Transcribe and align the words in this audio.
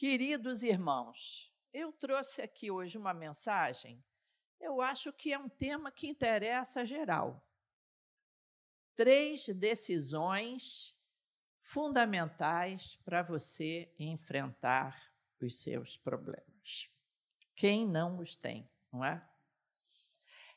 Queridos 0.00 0.62
irmãos, 0.62 1.52
eu 1.74 1.92
trouxe 1.92 2.40
aqui 2.40 2.70
hoje 2.70 2.96
uma 2.96 3.12
mensagem, 3.12 4.02
eu 4.58 4.80
acho 4.80 5.12
que 5.12 5.30
é 5.30 5.38
um 5.38 5.46
tema 5.46 5.92
que 5.92 6.08
interessa 6.08 6.86
geral. 6.86 7.46
Três 8.94 9.48
decisões 9.48 10.96
fundamentais 11.58 12.96
para 13.04 13.22
você 13.22 13.94
enfrentar 13.98 15.12
os 15.38 15.56
seus 15.56 15.98
problemas. 15.98 16.90
Quem 17.54 17.86
não 17.86 18.20
os 18.20 18.34
tem, 18.34 18.66
não 18.90 19.04
é? 19.04 19.22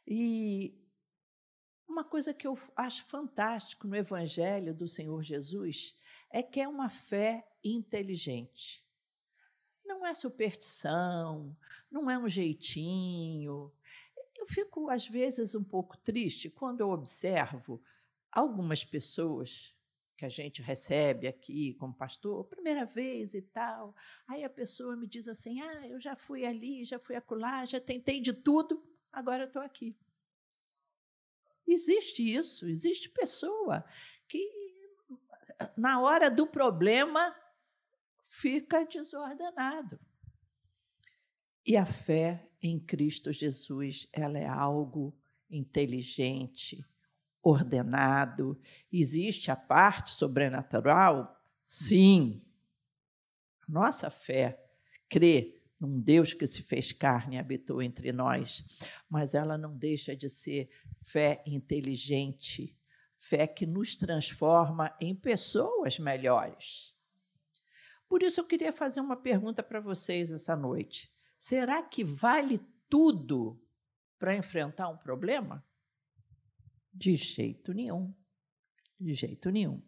E 0.08 0.74
uma 1.86 2.06
coisa 2.06 2.34
que 2.34 2.48
eu 2.48 2.58
acho 2.78 3.06
fantástico 3.08 3.90
no 3.90 3.96
Evangelho 3.98 4.74
do 4.74 4.88
Senhor 4.88 5.22
Jesus 5.22 5.98
é 6.30 6.42
que 6.42 6.62
é 6.62 6.68
uma 6.70 6.90
fé 6.90 7.42
inteligente 7.62 8.83
não 10.04 10.10
é 10.10 10.14
superstição, 10.14 11.56
não 11.90 12.12
é 12.12 12.18
um 12.18 12.28
jeitinho. 12.28 13.72
Eu 14.38 14.46
fico, 14.46 14.90
às 14.90 15.08
vezes, 15.08 15.56
um 15.56 15.64
pouco 15.64 15.98
triste 15.98 16.50
quando 16.50 16.82
eu 16.82 16.90
observo 16.90 17.82
algumas 18.30 18.84
pessoas 18.84 19.74
que 20.18 20.26
a 20.26 20.30
gente 20.30 20.62
recebe 20.62 21.26
aqui 21.26 21.74
como 21.76 21.94
pastor, 21.94 22.44
primeira 22.46 22.86
vez 22.86 23.34
e 23.34 23.42
tal. 23.42 23.96
Aí 24.28 24.44
a 24.44 24.50
pessoa 24.50 24.98
me 24.98 25.08
diz 25.08 25.30
assim: 25.30 25.62
ah, 25.62 25.88
eu 25.88 25.98
já 25.98 26.18
fui 26.18 26.46
ali, 26.46 26.84
já 26.84 27.00
fui 27.00 27.16
acolá, 27.16 27.64
já 27.64 27.80
tentei 27.80 28.20
de 28.20 28.34
tudo, 28.34 28.84
agora 29.10 29.46
estou 29.46 29.62
aqui. 29.62 29.96
Existe 31.66 32.22
isso, 32.22 32.68
existe 32.68 33.08
pessoa 33.08 33.86
que, 34.28 34.46
na 35.78 36.02
hora 36.02 36.30
do 36.30 36.46
problema, 36.46 37.34
fica 38.34 38.84
desordenado. 38.84 40.00
E 41.66 41.78
a 41.78 41.86
fé 41.86 42.50
em 42.62 42.80
Cristo 42.80 43.32
Jesus, 43.32 44.08
ela 44.12 44.40
é 44.40 44.48
algo 44.48 45.16
inteligente, 45.50 46.84
ordenado. 47.44 48.60
Existe 48.92 49.52
a 49.52 49.56
parte 49.56 50.12
sobrenatural? 50.12 51.40
Sim. 51.64 52.44
Nossa 53.68 54.10
fé 54.10 54.60
crê 55.08 55.62
num 55.80 56.02
Deus 56.02 56.34
que 56.34 56.48
se 56.48 56.64
fez 56.64 56.92
carne 56.92 57.36
e 57.36 57.40
habitou 57.40 57.82
entre 57.84 58.12
nós, 58.12 58.66
mas 59.08 59.36
ela 59.36 59.58
não 59.58 59.78
deixa 59.78 60.16
de 60.16 60.28
ser 60.28 60.70
fé 61.02 61.44
inteligente, 61.46 62.76
fé 63.16 63.46
que 63.46 63.66
nos 63.66 63.96
transforma 63.96 64.96
em 65.00 65.14
pessoas 65.14 66.00
melhores. 66.00 66.93
Por 68.08 68.22
isso 68.22 68.40
eu 68.40 68.46
queria 68.46 68.72
fazer 68.72 69.02
uma 69.02 69.16
pergunta 69.16 69.64
para 69.64 69.80
vocês 69.80 70.32
essa 70.32 70.56
noite. 70.56 71.12
Será 71.38 71.82
que 71.84 72.04
vale 72.04 72.62
tudo 72.90 73.62
para 74.20 74.36
enfrentar 74.36 74.90
um 74.90 74.98
problema? 74.98 75.66
De 76.94 77.16
jeito 77.16 77.74
nenhum. 77.74 78.14
De 79.00 79.14
jeito 79.14 79.50
nenhum. 79.50 79.82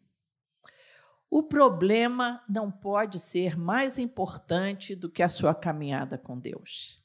O 1.29 1.43
problema 1.43 2.43
não 2.47 2.71
pode 2.71 3.19
ser 3.19 3.57
mais 3.57 3.99
importante 3.99 4.95
do 4.95 5.09
que 5.09 5.23
a 5.23 5.29
sua 5.29 5.53
caminhada 5.53 6.17
com 6.17 6.39
Deus. 6.39 7.03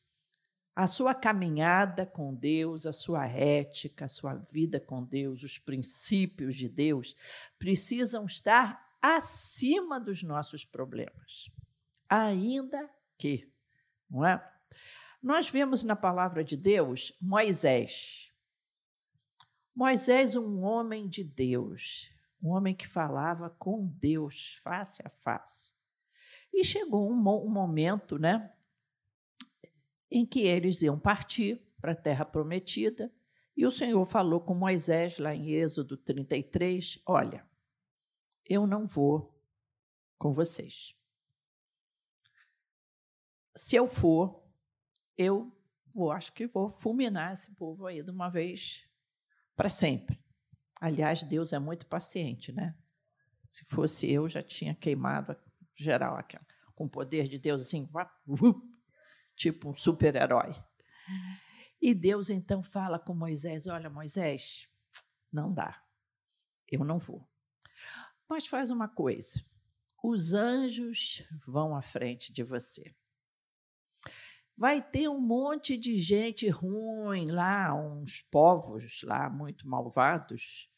A 0.75 0.87
sua 0.87 1.15
caminhada 1.15 2.07
com 2.07 2.35
Deus, 2.35 2.87
a 2.87 2.93
sua 2.93 3.27
ética, 3.27 4.05
a 4.05 4.09
sua 4.09 4.35
vida 4.35 4.81
com 4.81 5.05
Deus, 5.05 5.43
os 5.43 5.59
princípios 5.59 6.55
de 6.55 6.69
Deus 6.69 7.15
precisam 7.59 8.25
estar 8.25 8.90
acima 9.01 9.99
dos 9.99 10.23
nossos 10.23 10.65
problemas. 10.65 11.51
Ainda 12.09 12.91
que, 13.19 13.53
não 14.11 14.25
é? 14.25 14.45
Nós 15.23 15.49
vemos 15.51 15.85
na 15.85 15.95
palavra 15.95 16.43
de 16.43 16.57
Deus 16.57 17.13
Moisés. 17.21 18.33
Moisés, 19.75 20.35
um 20.35 20.63
homem 20.63 21.09
de 21.09 21.23
Deus, 21.23 22.11
um 22.43 22.49
homem 22.51 22.75
que 22.75 22.87
falava 22.87 23.51
com 23.51 23.87
Deus 23.87 24.59
face 24.63 25.03
a 25.05 25.11
face. 25.11 25.73
E 26.53 26.65
chegou 26.65 27.11
um, 27.11 27.15
um 27.15 27.51
momento, 27.51 28.19
né, 28.19 28.53
em 30.11 30.27
que 30.27 30.41
eles 30.41 30.83
iam 30.83 30.99
partir 30.99 31.63
para 31.81 31.93
a 31.93 31.97
terra 31.97 32.25
prometida, 32.25 33.13
e 33.57 33.65
o 33.67 33.71
Senhor 33.71 34.05
falou 34.07 34.41
com 34.41 34.55
Moisés 34.55 35.19
lá 35.19 35.35
em 35.35 35.51
Êxodo 35.51 35.97
33, 35.97 37.01
olha, 37.07 37.47
eu 38.51 38.67
não 38.67 38.85
vou 38.85 39.33
com 40.19 40.33
vocês. 40.33 40.93
Se 43.55 43.77
eu 43.77 43.87
for, 43.87 44.43
eu 45.17 45.57
vou, 45.95 46.11
acho 46.11 46.33
que 46.33 46.49
vou 46.49 46.69
fulminar 46.69 47.33
esse 47.33 47.55
povo 47.55 47.87
aí 47.87 48.03
de 48.03 48.11
uma 48.11 48.29
vez 48.29 48.85
para 49.55 49.69
sempre. 49.69 50.21
Aliás, 50.81 51.23
Deus 51.23 51.53
é 51.53 51.61
muito 51.61 51.87
paciente, 51.87 52.51
né? 52.51 52.77
Se 53.47 53.65
fosse 53.67 54.11
eu, 54.11 54.29
já 54.29 54.43
tinha 54.43 54.75
queimado 54.75 55.37
geral 55.77 56.17
aquela, 56.17 56.45
com 56.75 56.87
o 56.87 56.91
poder 56.91 57.29
de 57.29 57.39
Deus 57.39 57.63
assim, 57.63 57.89
tipo 59.37 59.69
um 59.71 59.75
super-herói. 59.75 60.55
E 61.81 61.95
Deus 61.95 62.31
então 62.31 62.63
fala 62.63 62.99
com 62.99 63.15
Moisés: 63.15 63.67
Olha, 63.67 63.89
Moisés, 63.89 64.69
não 65.33 65.53
dá, 65.53 65.83
eu 66.69 66.85
não 66.85 66.99
vou. 66.99 67.31
Mas 68.31 68.47
faz 68.47 68.71
uma 68.71 68.89
coisa: 68.89 69.45
os 70.05 70.35
anjos 70.35 71.25
vão 71.45 71.75
à 71.75 71.83
frente 71.83 72.33
de 72.33 72.45
você. 72.45 72.95
Vai 74.57 74.81
ter 74.81 75.09
um 75.09 75.21
monte 75.21 75.77
de 75.77 75.97
gente 75.97 76.49
ruim 76.49 77.29
lá, 77.29 77.75
uns 77.75 78.23
povos 78.23 79.03
lá 79.03 79.29
muito 79.29 79.67
malvados, 79.67 80.71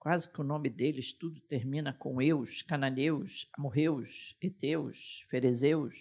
quase 0.00 0.32
que 0.32 0.40
o 0.40 0.44
nome 0.44 0.68
deles 0.68 1.12
tudo 1.12 1.40
termina 1.42 1.92
com 1.92 2.20
eus, 2.20 2.62
cananeus, 2.62 3.48
amorreus, 3.52 4.36
eteus, 4.42 5.24
ferezeus. 5.28 5.94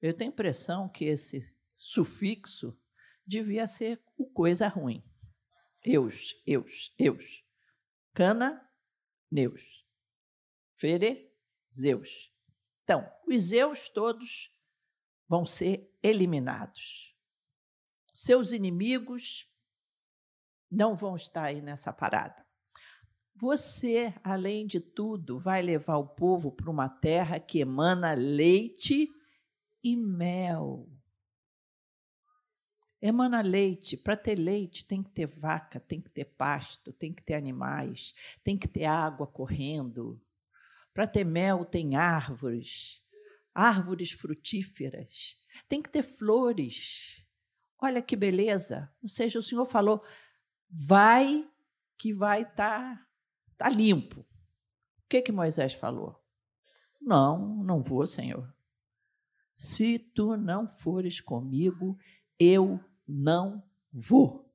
Eu 0.00 0.14
tenho 0.14 0.30
a 0.30 0.32
impressão 0.32 0.88
que 0.88 1.04
esse 1.04 1.54
sufixo 1.76 2.74
devia 3.26 3.66
ser 3.66 4.02
o 4.16 4.24
coisa 4.24 4.66
ruim. 4.66 5.04
Eus, 5.84 6.32
eus, 6.46 6.94
eus. 6.98 7.44
Cana, 8.14 8.66
neus. 9.30 9.85
Ferezeus. 10.76 12.32
Então, 12.84 13.10
os 13.26 13.42
Zeus 13.42 13.88
todos 13.88 14.54
vão 15.28 15.44
ser 15.44 15.92
eliminados. 16.02 17.14
Seus 18.14 18.52
inimigos 18.52 19.50
não 20.70 20.94
vão 20.94 21.16
estar 21.16 21.44
aí 21.44 21.60
nessa 21.60 21.92
parada. 21.92 22.46
Você, 23.34 24.14
além 24.22 24.66
de 24.66 24.80
tudo, 24.80 25.38
vai 25.38 25.60
levar 25.60 25.96
o 25.98 26.06
povo 26.06 26.50
para 26.50 26.70
uma 26.70 26.88
terra 26.88 27.38
que 27.38 27.58
emana 27.58 28.14
leite 28.14 29.08
e 29.84 29.96
mel. 29.96 30.88
Emana 33.00 33.42
leite. 33.42 33.96
Para 33.96 34.16
ter 34.16 34.36
leite, 34.36 34.86
tem 34.86 35.02
que 35.02 35.10
ter 35.10 35.26
vaca, 35.26 35.78
tem 35.78 36.00
que 36.00 36.10
ter 36.10 36.24
pasto, 36.24 36.92
tem 36.92 37.12
que 37.12 37.22
ter 37.22 37.34
animais, 37.34 38.14
tem 38.42 38.56
que 38.56 38.66
ter 38.66 38.86
água 38.86 39.26
correndo. 39.26 40.20
Para 40.96 41.06
ter 41.06 41.24
mel, 41.24 41.62
tem 41.66 41.94
árvores, 41.94 43.02
árvores 43.54 44.12
frutíferas, 44.12 45.36
tem 45.68 45.82
que 45.82 45.90
ter 45.90 46.02
flores. 46.02 47.22
Olha 47.78 48.00
que 48.00 48.16
beleza. 48.16 48.90
Ou 49.02 49.08
seja, 49.10 49.38
o 49.38 49.42
Senhor 49.42 49.66
falou: 49.66 50.02
vai 50.70 51.46
que 51.98 52.14
vai 52.14 52.40
estar 52.40 52.96
tá, 53.58 53.68
tá 53.68 53.68
limpo. 53.68 54.20
O 54.20 54.26
que, 55.06 55.20
que 55.20 55.30
Moisés 55.30 55.74
falou? 55.74 56.18
Não, 56.98 57.62
não 57.62 57.82
vou, 57.82 58.06
Senhor. 58.06 58.50
Se 59.54 59.98
tu 59.98 60.34
não 60.34 60.66
fores 60.66 61.20
comigo, 61.20 61.98
eu 62.38 62.82
não 63.06 63.62
vou. 63.92 64.50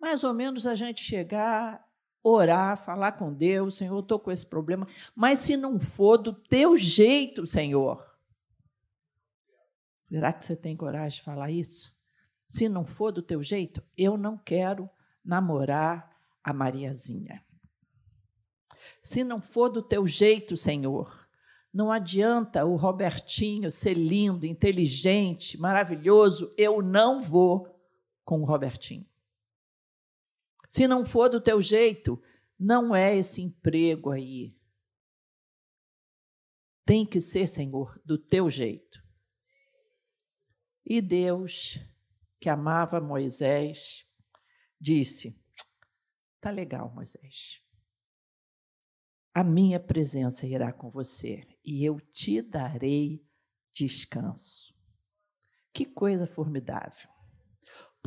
Mais 0.00 0.24
ou 0.24 0.34
menos 0.34 0.66
a 0.66 0.74
gente 0.74 1.04
chegar 1.04 1.87
orar, 2.22 2.76
falar 2.76 3.12
com 3.12 3.32
Deus, 3.32 3.76
Senhor, 3.76 3.98
estou 4.00 4.18
com 4.18 4.30
esse 4.30 4.46
problema, 4.46 4.86
mas 5.14 5.40
se 5.40 5.56
não 5.56 5.78
for 5.78 6.16
do 6.16 6.32
teu 6.32 6.76
jeito, 6.76 7.46
Senhor, 7.46 8.04
será 10.02 10.32
que 10.32 10.44
você 10.44 10.56
tem 10.56 10.76
coragem 10.76 11.18
de 11.18 11.24
falar 11.24 11.50
isso? 11.50 11.92
Se 12.46 12.68
não 12.68 12.84
for 12.84 13.12
do 13.12 13.22
teu 13.22 13.42
jeito, 13.42 13.82
eu 13.96 14.16
não 14.16 14.36
quero 14.36 14.88
namorar 15.24 16.10
a 16.42 16.52
Mariazinha. 16.52 17.44
Se 19.02 19.22
não 19.22 19.40
for 19.40 19.68
do 19.68 19.82
teu 19.82 20.06
jeito, 20.06 20.56
Senhor, 20.56 21.28
não 21.72 21.92
adianta 21.92 22.64
o 22.64 22.76
Robertinho 22.76 23.70
ser 23.70 23.94
lindo, 23.94 24.46
inteligente, 24.46 25.60
maravilhoso, 25.60 26.52
eu 26.56 26.82
não 26.82 27.20
vou 27.20 27.78
com 28.24 28.40
o 28.40 28.44
Robertinho. 28.44 29.06
Se 30.68 30.86
não 30.86 31.04
for 31.04 31.30
do 31.30 31.40
teu 31.40 31.62
jeito, 31.62 32.22
não 32.58 32.94
é 32.94 33.16
esse 33.16 33.40
emprego 33.40 34.10
aí. 34.10 34.54
Tem 36.84 37.06
que 37.06 37.20
ser, 37.20 37.46
Senhor, 37.46 37.98
do 38.04 38.18
teu 38.18 38.50
jeito. 38.50 39.02
E 40.84 41.00
Deus, 41.00 41.78
que 42.38 42.50
amava 42.50 43.00
Moisés, 43.00 44.04
disse: 44.78 45.42
Tá 46.38 46.50
legal, 46.50 46.92
Moisés. 46.94 47.62
A 49.34 49.42
minha 49.42 49.80
presença 49.80 50.46
irá 50.46 50.72
com 50.72 50.90
você 50.90 51.46
e 51.64 51.82
eu 51.84 51.98
te 52.00 52.42
darei 52.42 53.26
descanso. 53.72 54.74
Que 55.72 55.86
coisa 55.86 56.26
formidável. 56.26 57.17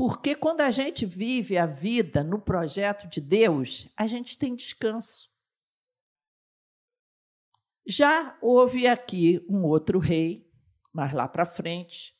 Porque 0.01 0.35
quando 0.35 0.61
a 0.61 0.71
gente 0.71 1.05
vive 1.05 1.59
a 1.59 1.67
vida 1.67 2.23
no 2.23 2.41
projeto 2.41 3.07
de 3.07 3.21
Deus, 3.21 3.87
a 3.95 4.07
gente 4.07 4.35
tem 4.35 4.55
descanso. 4.55 5.31
Já 7.85 8.35
houve 8.41 8.87
aqui 8.87 9.45
um 9.47 9.63
outro 9.63 9.99
rei, 9.99 10.51
mas 10.91 11.13
lá 11.13 11.27
para 11.27 11.45
frente, 11.45 12.19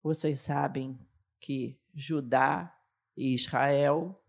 vocês 0.00 0.38
sabem 0.38 0.96
que 1.40 1.76
Judá 1.92 2.72
e 3.16 3.34
Israel, 3.34 4.24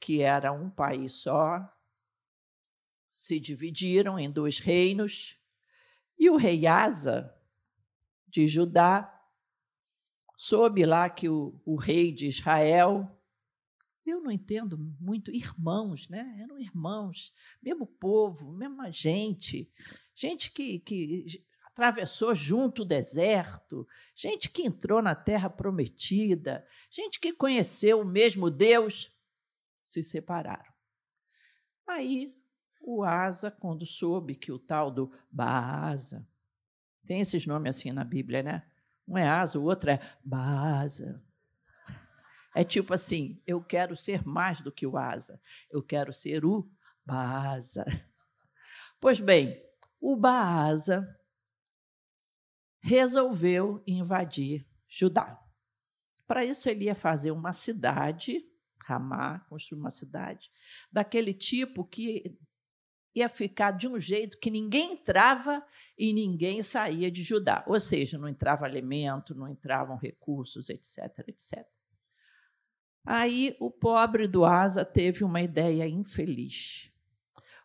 que 0.00 0.22
era 0.22 0.50
um 0.50 0.68
país 0.68 1.12
só, 1.12 1.72
se 3.14 3.38
dividiram 3.38 4.18
em 4.18 4.28
dois 4.28 4.58
reinos, 4.58 5.38
e 6.18 6.28
o 6.28 6.36
rei 6.36 6.66
Asa, 6.66 7.32
de 8.26 8.48
Judá, 8.48 9.17
soube 10.40 10.86
lá 10.86 11.10
que 11.10 11.28
o, 11.28 11.60
o 11.66 11.74
rei 11.74 12.12
de 12.12 12.28
Israel, 12.28 13.10
eu 14.06 14.22
não 14.22 14.30
entendo 14.30 14.78
muito, 15.00 15.32
irmãos, 15.32 16.08
né? 16.08 16.38
Eram 16.40 16.60
irmãos, 16.60 17.34
mesmo 17.60 17.84
povo, 17.84 18.52
mesma 18.52 18.88
gente, 18.92 19.68
gente 20.14 20.52
que, 20.52 20.78
que 20.78 21.44
atravessou 21.64 22.36
junto 22.36 22.82
o 22.82 22.84
deserto, 22.84 23.84
gente 24.14 24.48
que 24.48 24.62
entrou 24.62 25.02
na 25.02 25.16
terra 25.16 25.50
prometida, 25.50 26.64
gente 26.88 27.18
que 27.18 27.32
conheceu 27.32 28.00
o 28.02 28.06
mesmo 28.06 28.48
Deus, 28.48 29.12
se 29.82 30.04
separaram. 30.04 30.72
Aí 31.84 32.32
o 32.80 33.02
Asa, 33.02 33.50
quando 33.50 33.84
soube 33.84 34.36
que 34.36 34.52
o 34.52 34.58
tal 34.58 34.88
do 34.88 35.12
Baasa, 35.32 36.24
tem 37.04 37.20
esses 37.20 37.44
nomes 37.44 37.76
assim 37.76 37.90
na 37.90 38.04
Bíblia, 38.04 38.40
né? 38.40 38.62
Um 39.08 39.16
é 39.16 39.26
Asa, 39.26 39.58
o 39.58 39.64
outro 39.64 39.90
é 39.90 39.98
Baasa. 40.22 41.24
É 42.54 42.62
tipo 42.62 42.92
assim, 42.92 43.42
eu 43.46 43.62
quero 43.62 43.96
ser 43.96 44.26
mais 44.26 44.60
do 44.60 44.70
que 44.70 44.86
o 44.86 44.98
Asa, 44.98 45.40
eu 45.70 45.82
quero 45.82 46.12
ser 46.12 46.44
o 46.44 46.70
Baasa. 47.04 47.84
Pois 49.00 49.20
bem, 49.20 49.64
o 50.00 50.16
Baasa 50.16 51.08
resolveu 52.80 53.82
invadir 53.86 54.66
Judá. 54.88 55.40
Para 56.26 56.44
isso, 56.44 56.68
ele 56.68 56.86
ia 56.86 56.94
fazer 56.94 57.30
uma 57.30 57.52
cidade, 57.52 58.44
Ramá, 58.84 59.40
construir 59.48 59.80
uma 59.80 59.90
cidade, 59.90 60.50
daquele 60.90 61.32
tipo 61.32 61.84
que 61.84 62.38
ia 63.14 63.28
ficar 63.28 63.72
de 63.72 63.88
um 63.88 63.98
jeito 63.98 64.38
que 64.38 64.50
ninguém 64.50 64.92
entrava 64.92 65.64
e 65.96 66.12
ninguém 66.12 66.62
saía 66.62 67.10
de 67.10 67.22
Judá. 67.22 67.64
Ou 67.66 67.78
seja, 67.80 68.18
não 68.18 68.28
entrava 68.28 68.64
alimento, 68.64 69.34
não 69.34 69.48
entravam 69.48 69.96
recursos, 69.96 70.68
etc, 70.70 71.26
etc. 71.26 71.66
Aí 73.04 73.56
o 73.58 73.70
pobre 73.70 74.28
do 74.28 74.44
Asa 74.44 74.84
teve 74.84 75.24
uma 75.24 75.40
ideia 75.40 75.88
infeliz. 75.88 76.92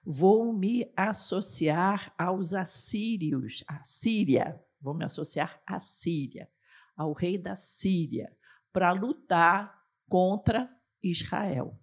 Vou 0.06 0.54
me 0.54 0.92
associar 0.96 2.14
aos 2.18 2.54
assírios, 2.54 3.64
a 3.68 3.84
Síria. 3.84 4.62
Vou 4.80 4.94
me 4.94 5.06
associar 5.06 5.62
à 5.66 5.80
Síria, 5.80 6.50
ao 6.96 7.14
rei 7.14 7.38
da 7.38 7.56
Síria, 7.56 8.36
para 8.72 8.92
lutar 8.92 9.82
contra 10.08 10.70
Israel. 11.02 11.80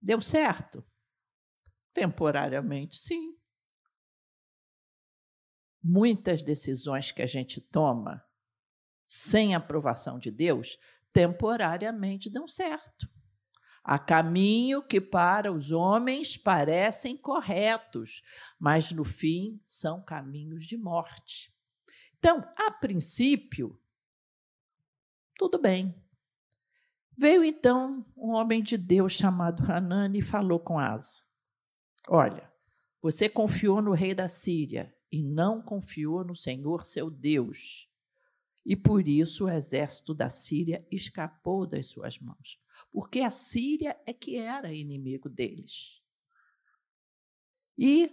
Deu 0.00 0.20
certo? 0.20 0.84
Temporariamente, 1.94 2.96
sim. 2.96 3.34
Muitas 5.82 6.42
decisões 6.42 7.12
que 7.12 7.22
a 7.22 7.26
gente 7.26 7.60
toma 7.60 8.22
sem 9.04 9.54
aprovação 9.54 10.18
de 10.18 10.30
Deus, 10.30 10.78
temporariamente 11.12 12.30
dão 12.30 12.48
certo. 12.48 13.08
Há 13.82 13.98
caminho 13.98 14.82
que 14.82 15.00
para 15.00 15.52
os 15.52 15.70
homens 15.70 16.38
parecem 16.38 17.16
corretos, 17.16 18.22
mas 18.58 18.90
no 18.90 19.04
fim 19.04 19.60
são 19.62 20.02
caminhos 20.02 20.64
de 20.64 20.76
morte. 20.78 21.54
Então, 22.18 22.42
a 22.56 22.70
princípio, 22.70 23.78
tudo 25.36 25.60
bem. 25.60 25.94
Veio 27.16 27.44
então 27.44 28.04
um 28.16 28.30
homem 28.30 28.62
de 28.62 28.78
Deus 28.78 29.12
chamado 29.12 29.70
Hanani 29.70 30.20
e 30.20 30.22
falou 30.22 30.58
com 30.58 30.78
Asa: 30.78 31.22
Olha, 32.08 32.52
você 33.00 33.28
confiou 33.28 33.80
no 33.80 33.92
rei 33.92 34.14
da 34.14 34.28
Síria 34.28 34.94
e 35.10 35.22
não 35.22 35.62
confiou 35.62 36.24
no 36.24 36.34
Senhor 36.34 36.84
seu 36.84 37.10
Deus. 37.10 37.90
E 38.64 38.74
por 38.74 39.06
isso 39.06 39.44
o 39.44 39.50
exército 39.50 40.14
da 40.14 40.28
Síria 40.28 40.86
escapou 40.90 41.66
das 41.66 41.86
suas 41.86 42.18
mãos, 42.18 42.58
porque 42.90 43.20
a 43.20 43.30
Síria 43.30 43.98
é 44.06 44.12
que 44.12 44.36
era 44.36 44.72
inimigo 44.72 45.28
deles. 45.28 46.02
E 47.76 48.10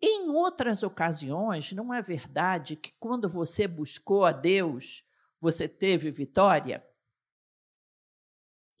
em 0.00 0.30
outras 0.30 0.82
ocasiões, 0.82 1.72
não 1.72 1.92
é 1.92 2.00
verdade 2.00 2.76
que 2.76 2.92
quando 2.98 3.28
você 3.28 3.68
buscou 3.68 4.24
a 4.24 4.32
Deus, 4.32 5.04
você 5.38 5.68
teve 5.68 6.10
vitória? 6.10 6.82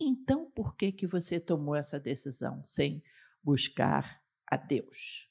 Então, 0.00 0.50
por 0.50 0.74
que 0.74 0.90
que 0.90 1.06
você 1.06 1.38
tomou 1.38 1.76
essa 1.76 2.00
decisão 2.00 2.64
sem 2.64 3.02
buscar 3.42 4.22
a 4.50 4.56
Deus. 4.56 5.28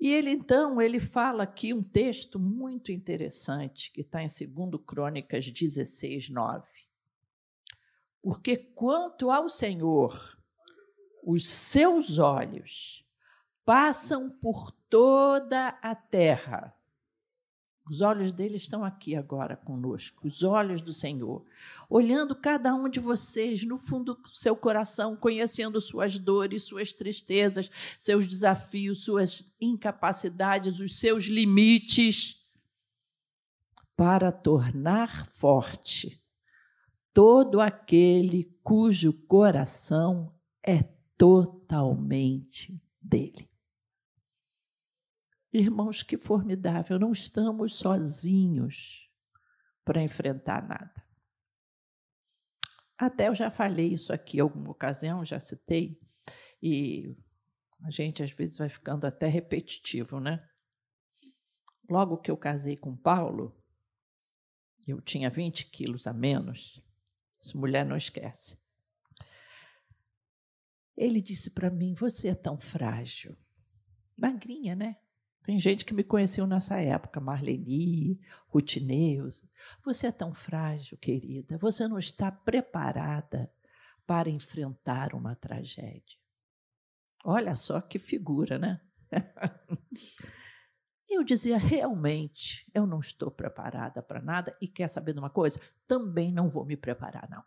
E 0.00 0.08
ele 0.10 0.30
então, 0.30 0.82
ele 0.82 0.98
fala 0.98 1.44
aqui 1.44 1.72
um 1.72 1.82
texto 1.82 2.38
muito 2.38 2.90
interessante 2.90 3.92
que 3.92 4.00
está 4.00 4.20
em 4.20 4.26
2 4.26 4.82
Crônicas 4.84 5.48
16, 5.48 6.28
9. 6.28 6.66
Porque 8.20 8.56
quanto 8.56 9.30
ao 9.30 9.48
Senhor, 9.48 10.36
os 11.22 11.48
seus 11.48 12.18
olhos 12.18 13.06
passam 13.64 14.28
por 14.28 14.72
toda 14.90 15.68
a 15.80 15.94
terra 15.94 16.76
os 17.92 18.00
olhos 18.00 18.32
dele 18.32 18.56
estão 18.56 18.82
aqui 18.82 19.14
agora 19.14 19.54
conosco, 19.54 20.26
os 20.26 20.42
olhos 20.42 20.80
do 20.80 20.94
Senhor, 20.94 21.44
olhando 21.90 22.34
cada 22.34 22.74
um 22.74 22.88
de 22.88 22.98
vocês 22.98 23.64
no 23.64 23.76
fundo 23.76 24.14
do 24.14 24.30
seu 24.30 24.56
coração, 24.56 25.14
conhecendo 25.14 25.78
suas 25.78 26.16
dores, 26.16 26.62
suas 26.62 26.90
tristezas, 26.90 27.70
seus 27.98 28.26
desafios, 28.26 29.04
suas 29.04 29.54
incapacidades, 29.60 30.80
os 30.80 30.98
seus 30.98 31.24
limites, 31.24 32.50
para 33.94 34.32
tornar 34.32 35.26
forte 35.26 36.18
todo 37.12 37.60
aquele 37.60 38.56
cujo 38.62 39.12
coração 39.26 40.32
é 40.62 40.82
totalmente 41.18 42.82
dele. 43.02 43.51
Irmãos, 45.52 46.02
que 46.02 46.16
formidável, 46.16 46.98
não 46.98 47.12
estamos 47.12 47.76
sozinhos 47.76 49.10
para 49.84 50.02
enfrentar 50.02 50.66
nada. 50.66 51.06
Até 52.96 53.28
eu 53.28 53.34
já 53.34 53.50
falei 53.50 53.92
isso 53.92 54.12
aqui 54.12 54.40
alguma 54.40 54.70
ocasião, 54.70 55.24
já 55.24 55.38
citei, 55.38 56.00
e 56.62 57.14
a 57.82 57.90
gente 57.90 58.22
às 58.22 58.30
vezes 58.30 58.56
vai 58.56 58.68
ficando 58.68 59.06
até 59.06 59.26
repetitivo, 59.26 60.20
né? 60.20 60.48
Logo 61.90 62.18
que 62.18 62.30
eu 62.30 62.36
casei 62.36 62.76
com 62.76 62.96
Paulo, 62.96 63.60
eu 64.86 65.00
tinha 65.00 65.28
20 65.28 65.70
quilos 65.70 66.06
a 66.06 66.12
menos, 66.12 66.82
essa 67.40 67.58
mulher 67.58 67.84
não 67.84 67.96
esquece. 67.96 68.56
Ele 70.96 71.20
disse 71.20 71.50
para 71.50 71.70
mim: 71.70 71.92
Você 71.94 72.28
é 72.28 72.34
tão 72.34 72.58
frágil. 72.58 73.36
Magrinha, 74.16 74.76
né? 74.76 75.01
Tem 75.42 75.58
gente 75.58 75.84
que 75.84 75.92
me 75.92 76.04
conheceu 76.04 76.46
nessa 76.46 76.80
época, 76.80 77.20
Marlene, 77.20 78.20
Rutineus. 78.48 79.44
Você 79.84 80.06
é 80.06 80.12
tão 80.12 80.32
frágil, 80.32 80.96
querida. 80.98 81.58
Você 81.58 81.88
não 81.88 81.98
está 81.98 82.30
preparada 82.30 83.52
para 84.06 84.30
enfrentar 84.30 85.14
uma 85.14 85.34
tragédia. 85.34 86.18
Olha 87.24 87.56
só 87.56 87.80
que 87.80 87.98
figura, 87.98 88.58
né? 88.58 88.80
Eu 91.08 91.22
dizia, 91.22 91.58
realmente, 91.58 92.66
eu 92.72 92.86
não 92.86 92.98
estou 92.98 93.30
preparada 93.30 94.02
para 94.02 94.22
nada 94.22 94.56
e 94.62 94.66
quer 94.66 94.88
saber 94.88 95.12
de 95.12 95.18
uma 95.18 95.28
coisa? 95.28 95.60
Também 95.86 96.32
não 96.32 96.48
vou 96.48 96.64
me 96.64 96.74
preparar, 96.74 97.28
não. 97.28 97.44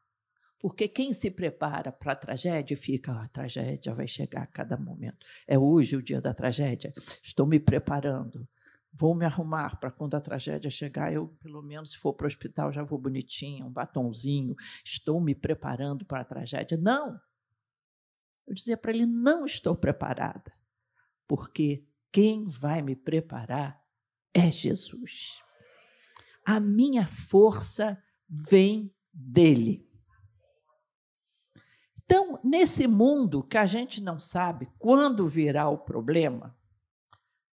Porque 0.59 0.87
quem 0.87 1.13
se 1.13 1.29
prepara 1.29 1.91
para 1.91 2.13
a 2.13 2.15
tragédia 2.15 2.75
fica, 2.75 3.11
ah, 3.11 3.23
a 3.23 3.27
tragédia 3.27 3.93
vai 3.93 4.07
chegar 4.07 4.43
a 4.43 4.47
cada 4.47 4.77
momento. 4.77 5.25
É 5.47 5.59
hoje 5.59 5.95
o 5.95 6.01
dia 6.01 6.21
da 6.21 6.33
tragédia. 6.33 6.93
Estou 7.21 7.45
me 7.45 7.59
preparando. 7.59 8.47
Vou 8.91 9.13
me 9.13 9.25
arrumar 9.25 9.77
para 9.77 9.91
quando 9.91 10.15
a 10.15 10.21
tragédia 10.21 10.71
chegar, 10.71 11.11
eu, 11.11 11.27
pelo 11.41 11.61
menos, 11.61 11.91
se 11.91 11.97
for 11.97 12.13
para 12.13 12.25
o 12.25 12.27
hospital, 12.27 12.71
já 12.71 12.81
vou 12.81 12.97
bonitinho, 12.97 13.65
um 13.65 13.71
batonzinho. 13.71 14.55
Estou 14.85 15.19
me 15.19 15.35
preparando 15.35 16.05
para 16.05 16.21
a 16.21 16.25
tragédia. 16.25 16.77
Não! 16.77 17.19
Eu 18.47 18.53
dizia 18.53 18.77
para 18.77 18.91
ele: 18.91 19.05
não 19.05 19.43
estou 19.45 19.75
preparada, 19.75 20.53
porque 21.27 21.85
quem 22.11 22.47
vai 22.47 22.81
me 22.81 22.95
preparar 22.95 23.83
é 24.33 24.49
Jesus. 24.49 25.41
A 26.45 26.59
minha 26.59 27.05
força 27.05 28.01
vem 28.29 28.93
dele. 29.11 29.85
Então, 32.05 32.39
nesse 32.43 32.85
mundo 32.87 33.43
que 33.43 33.57
a 33.57 33.65
gente 33.65 34.01
não 34.01 34.19
sabe 34.19 34.71
quando 34.77 35.27
virá 35.27 35.67
o 35.67 35.77
problema, 35.77 36.55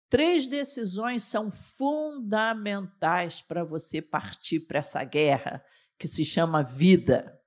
três 0.09 0.45
decisões 0.45 1.23
são 1.23 1.51
fundamentais 1.51 3.41
para 3.41 3.63
você 3.63 3.99
partir 4.01 4.61
para 4.61 4.77
essa 4.77 5.03
guerra 5.03 5.65
que 5.97 6.07
se 6.07 6.23
chama 6.23 6.63
vida. 6.63 7.41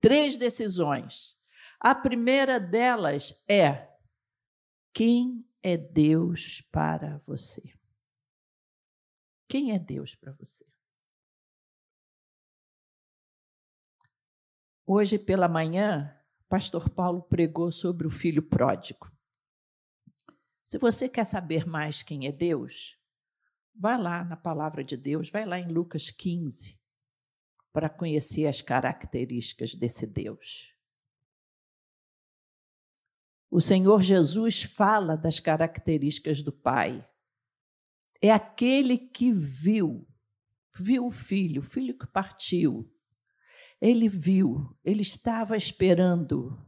Três 0.00 0.36
decisões. 0.36 1.38
A 1.78 1.94
primeira 1.94 2.58
delas 2.58 3.44
é: 3.48 3.88
quem 4.92 5.48
é 5.62 5.76
Deus 5.76 6.60
para 6.72 7.18
você? 7.18 7.72
Quem 9.48 9.72
é 9.72 9.78
Deus 9.78 10.16
para 10.16 10.32
você? 10.32 10.73
Hoje 14.86 15.18
pela 15.18 15.48
manhã, 15.48 16.14
pastor 16.46 16.90
Paulo 16.90 17.22
pregou 17.22 17.70
sobre 17.70 18.06
o 18.06 18.10
filho 18.10 18.42
pródigo. 18.42 19.10
Se 20.62 20.76
você 20.76 21.08
quer 21.08 21.24
saber 21.24 21.66
mais 21.66 22.02
quem 22.02 22.26
é 22.26 22.32
Deus, 22.32 22.98
vá 23.74 23.96
lá 23.96 24.22
na 24.22 24.36
palavra 24.36 24.84
de 24.84 24.94
Deus, 24.94 25.30
vai 25.30 25.46
lá 25.46 25.58
em 25.58 25.72
Lucas 25.72 26.10
15 26.10 26.78
para 27.72 27.88
conhecer 27.88 28.46
as 28.46 28.60
características 28.60 29.74
desse 29.74 30.06
Deus. 30.06 30.74
O 33.50 33.60
Senhor 33.60 34.02
Jesus 34.02 34.64
fala 34.64 35.16
das 35.16 35.40
características 35.40 36.42
do 36.42 36.52
Pai. 36.52 37.08
É 38.20 38.30
aquele 38.30 38.98
que 38.98 39.32
viu, 39.32 40.06
viu 40.74 41.06
o 41.06 41.10
filho, 41.10 41.62
o 41.62 41.64
filho 41.64 41.96
que 41.96 42.06
partiu, 42.06 42.93
ele 43.84 44.08
viu, 44.08 44.74
ele 44.82 45.02
estava 45.02 45.58
esperando. 45.58 46.58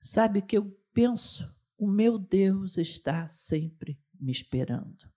Sabe 0.00 0.38
o 0.38 0.42
que 0.42 0.56
eu 0.56 0.74
penso? 0.94 1.54
O 1.76 1.86
meu 1.86 2.18
Deus 2.18 2.78
está 2.78 3.28
sempre 3.28 4.00
me 4.18 4.32
esperando. 4.32 5.12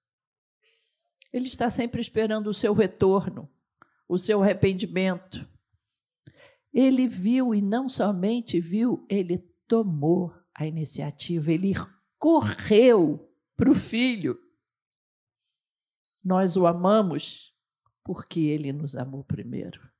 Ele 1.31 1.47
está 1.47 1.69
sempre 1.69 2.01
esperando 2.01 2.47
o 2.47 2.53
seu 2.53 2.73
retorno, 2.73 3.49
o 4.09 4.17
seu 4.17 4.43
arrependimento. 4.43 5.49
Ele 6.73 7.07
viu 7.07 7.55
e 7.55 7.61
não 7.61 7.87
somente 7.87 8.59
viu, 8.59 9.05
ele 9.09 9.37
tomou 9.69 10.35
a 10.53 10.67
iniciativa, 10.67 11.53
ele 11.53 11.73
correu 12.19 13.33
para 13.55 13.71
o 13.71 13.75
filho. 13.75 14.37
Nós 16.21 16.57
o 16.57 16.67
amamos 16.67 17.55
porque 18.03 18.41
ele 18.41 18.73
nos 18.73 18.97
amou 18.97 19.23
primeiro. 19.23 19.94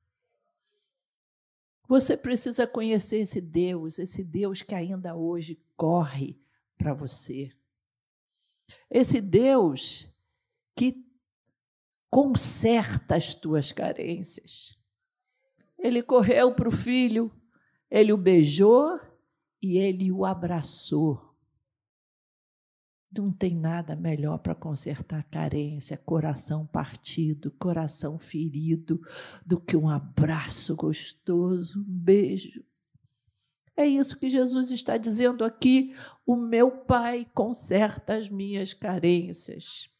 Você 1.88 2.16
precisa 2.16 2.66
conhecer 2.66 3.18
esse 3.18 3.40
Deus, 3.40 3.98
esse 3.98 4.24
Deus 4.24 4.62
que 4.62 4.74
ainda 4.74 5.14
hoje 5.14 5.60
corre 5.76 6.38
para 6.76 6.92
você. 6.92 7.52
Esse 8.90 9.20
Deus 9.20 10.12
que 10.74 11.06
conserta 12.10 13.14
as 13.14 13.34
tuas 13.34 13.72
carências. 13.72 14.76
Ele 15.78 16.02
correu 16.02 16.54
para 16.54 16.68
o 16.68 16.72
filho, 16.72 17.30
ele 17.90 18.12
o 18.12 18.16
beijou 18.16 18.98
e 19.62 19.78
ele 19.78 20.10
o 20.10 20.24
abraçou. 20.24 21.25
Não 23.16 23.32
tem 23.32 23.54
nada 23.54 23.96
melhor 23.96 24.38
para 24.38 24.54
consertar 24.54 25.24
carência, 25.30 25.96
coração 25.96 26.66
partido, 26.66 27.50
coração 27.52 28.18
ferido, 28.18 29.00
do 29.44 29.60
que 29.60 29.76
um 29.76 29.88
abraço 29.88 30.76
gostoso, 30.76 31.80
um 31.80 31.84
beijo. 31.84 32.62
É 33.76 33.86
isso 33.86 34.18
que 34.18 34.28
Jesus 34.28 34.70
está 34.70 34.96
dizendo 34.96 35.44
aqui. 35.44 35.94
O 36.24 36.34
meu 36.34 36.70
Pai 36.70 37.26
conserta 37.34 38.14
as 38.14 38.28
minhas 38.28 38.72
carências. 38.72 39.90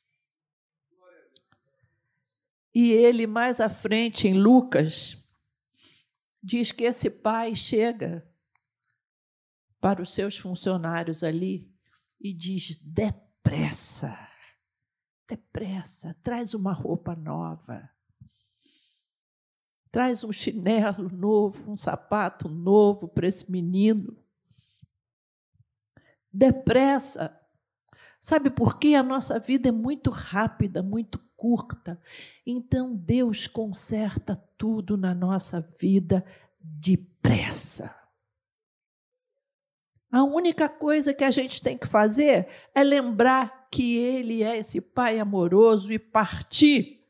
E 2.75 2.91
ele, 2.93 3.27
mais 3.27 3.61
à 3.61 3.69
frente, 3.69 4.29
em 4.29 4.35
Lucas, 4.35 5.17
diz 6.43 6.71
que 6.73 6.85
esse 6.85 7.09
pai 7.09 7.55
chega 7.57 8.23
para 9.81 10.03
os 10.03 10.13
seus 10.13 10.37
funcionários 10.37 11.25
ali 11.25 11.75
e 12.21 12.33
diz: 12.33 12.77
depressa, 12.77 14.17
depressa, 15.29 16.17
traz 16.23 16.55
uma 16.55 16.73
roupa 16.73 17.15
nova, 17.15 17.89
traz 19.91 20.25
um 20.25 20.33
chinelo 20.33 21.09
novo, 21.09 21.71
um 21.71 21.77
sapato 21.77 22.49
novo 22.49 23.09
para 23.09 23.27
esse 23.27 23.51
menino. 23.51 24.17
Depressa. 26.33 27.41
Sabe 28.21 28.51
por 28.51 28.79
quê? 28.79 28.95
A 28.95 29.03
nossa 29.03 29.39
vida 29.39 29.69
é 29.69 29.73
muito 29.73 30.11
rápida, 30.11 30.83
muito 30.83 31.19
curta. 31.37 32.01
Então 32.45 32.95
Deus 32.95 33.47
conserta 33.47 34.37
tudo 34.59 34.97
na 34.97 35.15
nossa 35.15 35.61
vida 35.61 36.25
depressa. 36.61 38.06
A 40.11 40.23
única 40.23 40.69
coisa 40.69 41.13
que 41.13 41.25
a 41.25 41.31
gente 41.31 41.61
tem 41.61 41.77
que 41.77 41.87
fazer 41.87 42.49
é 42.75 42.83
lembrar 42.83 43.69
que 43.71 43.97
Ele 43.97 44.43
é 44.43 44.57
esse 44.57 44.81
Pai 44.81 45.19
amoroso 45.19 45.93
e 45.93 45.99
partir, 45.99 47.05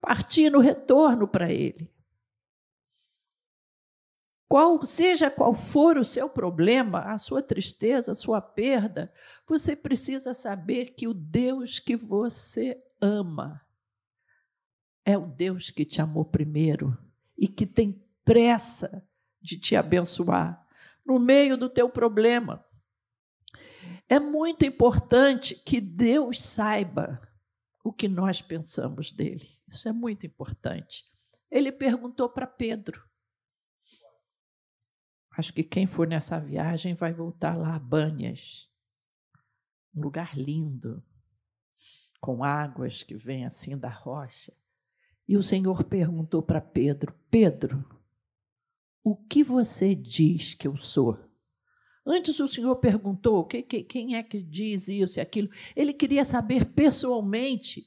partir 0.00 0.50
no 0.50 0.60
retorno 0.60 1.26
para 1.26 1.52
Ele. 1.52 1.92
Qual, 4.48 4.86
seja 4.86 5.30
qual 5.30 5.52
for 5.52 5.98
o 5.98 6.04
seu 6.04 6.28
problema, 6.28 7.00
a 7.00 7.18
sua 7.18 7.42
tristeza, 7.42 8.12
a 8.12 8.14
sua 8.14 8.40
perda, 8.40 9.12
você 9.46 9.74
precisa 9.74 10.32
saber 10.32 10.90
que 10.90 11.08
o 11.08 11.14
Deus 11.14 11.80
que 11.80 11.96
você 11.96 12.80
ama 13.00 13.60
é 15.04 15.18
o 15.18 15.26
Deus 15.26 15.70
que 15.70 15.84
te 15.84 16.00
amou 16.00 16.24
primeiro 16.24 16.96
e 17.36 17.48
que 17.48 17.66
tem 17.66 18.02
pressa 18.24 19.06
de 19.40 19.58
te 19.58 19.74
abençoar 19.76 20.63
no 21.04 21.18
meio 21.18 21.56
do 21.56 21.68
teu 21.68 21.88
problema. 21.88 22.64
É 24.08 24.18
muito 24.18 24.64
importante 24.64 25.54
que 25.54 25.80
Deus 25.80 26.40
saiba 26.40 27.20
o 27.82 27.92
que 27.92 28.08
nós 28.08 28.40
pensamos 28.40 29.10
dele. 29.10 29.48
Isso 29.68 29.88
é 29.88 29.92
muito 29.92 30.26
importante. 30.26 31.04
Ele 31.50 31.70
perguntou 31.70 32.28
para 32.28 32.46
Pedro. 32.46 33.02
Acho 35.36 35.52
que 35.52 35.64
quem 35.64 35.86
for 35.86 36.06
nessa 36.06 36.38
viagem 36.38 36.94
vai 36.94 37.12
voltar 37.12 37.56
lá 37.56 37.74
a 37.74 37.78
Banhas. 37.78 38.70
Um 39.94 40.02
lugar 40.02 40.36
lindo, 40.36 41.02
com 42.20 42.42
águas 42.42 43.02
que 43.02 43.16
vêm 43.16 43.44
assim 43.44 43.76
da 43.76 43.88
rocha. 43.88 44.52
E 45.26 45.36
o 45.36 45.42
Senhor 45.42 45.84
perguntou 45.84 46.42
para 46.42 46.60
Pedro: 46.60 47.14
Pedro, 47.30 47.84
o 49.04 49.14
que 49.14 49.42
você 49.42 49.94
diz 49.94 50.54
que 50.54 50.66
eu 50.66 50.76
sou? 50.78 51.18
Antes 52.06 52.40
o 52.40 52.48
senhor 52.48 52.76
perguntou 52.76 53.44
quem 53.44 54.16
é 54.16 54.22
que 54.22 54.42
diz 54.42 54.88
isso 54.88 55.18
e 55.18 55.20
aquilo. 55.20 55.50
Ele 55.76 55.92
queria 55.92 56.24
saber 56.24 56.64
pessoalmente. 56.64 57.86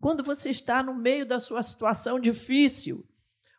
Quando 0.00 0.22
você 0.22 0.50
está 0.50 0.82
no 0.82 0.94
meio 0.94 1.24
da 1.24 1.38
sua 1.38 1.62
situação 1.62 2.18
difícil, 2.18 3.08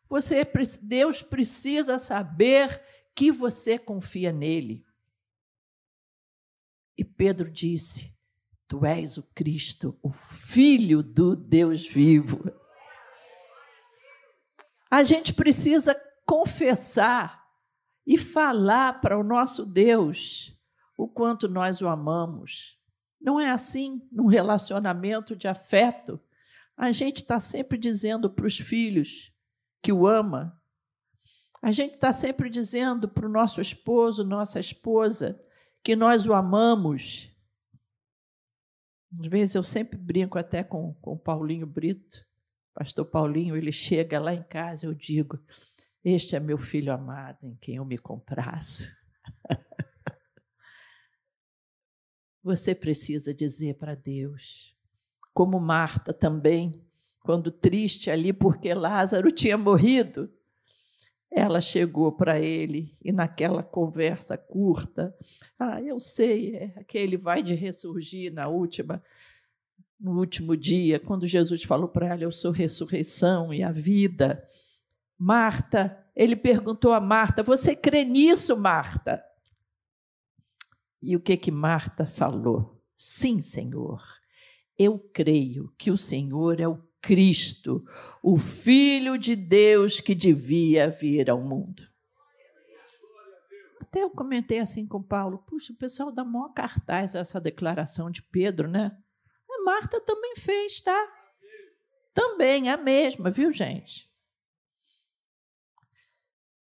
você, 0.07 0.47
Deus 0.81 1.23
precisa 1.23 1.97
saber 1.97 2.81
que 3.15 3.31
você 3.31 3.79
confia 3.79 4.31
nele. 4.31 4.85
E 6.97 7.03
Pedro 7.03 7.49
disse: 7.49 8.15
Tu 8.67 8.85
és 8.85 9.17
o 9.17 9.23
Cristo, 9.33 9.97
o 10.01 10.11
Filho 10.11 11.01
do 11.01 11.35
Deus 11.35 11.87
vivo. 11.87 12.49
A 14.89 15.03
gente 15.03 15.33
precisa 15.33 15.93
confessar 16.25 17.45
e 18.05 18.17
falar 18.17 19.01
para 19.01 19.17
o 19.17 19.23
nosso 19.23 19.65
Deus 19.65 20.53
o 20.97 21.07
quanto 21.07 21.47
nós 21.47 21.81
o 21.81 21.87
amamos. 21.87 22.79
Não 23.19 23.39
é 23.39 23.49
assim 23.49 24.01
num 24.11 24.27
relacionamento 24.27 25.35
de 25.35 25.47
afeto. 25.47 26.19
A 26.77 26.91
gente 26.91 27.17
está 27.17 27.39
sempre 27.39 27.77
dizendo 27.77 28.29
para 28.29 28.45
os 28.45 28.57
filhos 28.57 29.33
que 29.81 29.91
o 29.91 30.07
ama. 30.07 30.59
A 31.61 31.71
gente 31.71 31.95
está 31.95 32.13
sempre 32.13 32.49
dizendo 32.49 33.07
para 33.07 33.25
o 33.25 33.31
nosso 33.31 33.59
esposo, 33.59 34.23
nossa 34.23 34.59
esposa, 34.59 35.41
que 35.83 35.95
nós 35.95 36.25
o 36.25 36.33
amamos. 36.33 37.31
Às 39.19 39.27
vezes 39.27 39.55
eu 39.55 39.63
sempre 39.63 39.97
brinco 39.97 40.37
até 40.37 40.63
com, 40.63 40.95
o 41.01 41.17
Paulinho 41.17 41.65
Brito, 41.65 42.25
pastor 42.73 43.05
Paulinho, 43.05 43.55
ele 43.55 43.71
chega 43.71 44.19
lá 44.19 44.33
em 44.33 44.43
casa, 44.43 44.85
eu 44.85 44.93
digo: 44.93 45.39
Este 46.05 46.35
é 46.35 46.39
meu 46.39 46.59
filho 46.59 46.93
amado, 46.93 47.39
em 47.41 47.55
quem 47.55 47.77
eu 47.77 47.83
me 47.83 47.97
compraço. 47.97 48.87
Você 52.43 52.75
precisa 52.75 53.33
dizer 53.33 53.73
para 53.79 53.95
Deus, 53.95 54.77
como 55.33 55.59
Marta 55.59 56.13
também, 56.13 56.71
quando 57.21 57.49
triste 57.49 58.11
ali 58.11 58.31
porque 58.31 58.71
Lázaro 58.71 59.31
tinha 59.31 59.57
morrido, 59.57 60.31
ela 61.31 61.59
chegou 61.59 62.11
para 62.11 62.39
ele 62.39 62.95
e 63.03 63.11
naquela 63.11 63.63
conversa 63.63 64.37
curta, 64.37 65.11
ah, 65.57 65.81
eu 65.81 65.99
sei, 65.99 66.55
é 66.55 66.83
que 66.83 66.99
ele 66.99 67.17
vai 67.17 67.41
de 67.41 67.55
ressurgir 67.55 68.31
na 68.31 68.47
última 68.47 69.01
no 69.99 70.19
último 70.19 70.55
dia, 70.55 70.99
quando 70.99 71.25
Jesus 71.25 71.63
falou 71.63 71.87
para 71.87 72.09
ela, 72.09 72.21
eu 72.21 72.31
sou 72.31 72.51
ressurreição 72.51 73.51
e 73.51 73.63
a 73.63 73.71
vida. 73.71 74.45
Marta, 75.17 76.05
ele 76.15 76.35
perguntou 76.35 76.93
a 76.93 76.99
Marta, 76.99 77.41
você 77.43 77.75
crê 77.75 78.03
nisso, 78.03 78.57
Marta? 78.57 79.23
E 81.01 81.15
o 81.15 81.19
que 81.19 81.37
que 81.37 81.51
Marta 81.51 82.05
falou? 82.05 82.81
Sim, 82.97 83.41
Senhor. 83.41 84.01
Eu 84.77 84.99
creio 85.13 85.73
que 85.77 85.91
o 85.91 85.97
Senhor 85.97 86.59
é 86.59 86.67
o 86.67 86.83
Cristo, 87.01 87.85
o 88.21 88.37
Filho 88.37 89.17
de 89.17 89.35
Deus 89.35 90.01
que 90.01 90.15
devia 90.15 90.89
vir 90.89 91.29
ao 91.29 91.39
mundo. 91.39 91.87
Até 93.79 94.03
eu 94.03 94.09
comentei 94.09 94.59
assim 94.59 94.87
com 94.87 95.01
Paulo: 95.01 95.37
puxa, 95.47 95.71
o 95.71 95.77
pessoal 95.77 96.11
dá 96.11 96.25
maior 96.25 96.49
cartaz 96.53 97.15
a 97.15 97.19
essa 97.19 97.39
declaração 97.39 98.09
de 98.09 98.21
Pedro, 98.21 98.67
né? 98.67 98.91
A 99.49 99.63
Marta 99.63 100.01
também 100.01 100.35
fez, 100.35 100.81
tá? 100.81 101.07
Também, 102.13 102.69
a 102.69 102.77
mesma, 102.77 103.29
viu, 103.29 103.51
gente? 103.51 104.09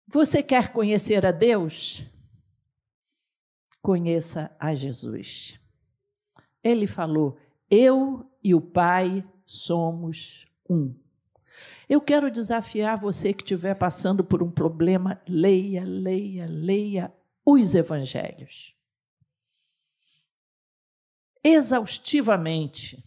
Você 0.08 0.44
quer 0.44 0.72
conhecer 0.72 1.26
a 1.26 1.32
Deus? 1.32 2.04
Conheça 3.82 4.56
a 4.60 4.76
Jesus. 4.76 5.60
Ele 6.64 6.88
falou: 6.88 7.38
Eu 7.70 8.30
e 8.44 8.54
o 8.54 8.62
Pai 8.62 9.24
somos 9.46 10.48
um. 10.70 10.96
Eu 11.88 12.02
quero 12.02 12.32
desafiar 12.32 13.00
você 13.00 13.34
que 13.34 13.44
estiver 13.44 13.76
passando 13.76 14.24
por 14.24 14.42
um 14.42 14.50
problema, 14.50 15.22
leia, 15.28 15.84
leia, 15.86 16.46
leia 16.48 17.14
os 17.46 17.76
evangelhos. 17.76 18.76
Exaustivamente, 21.44 23.06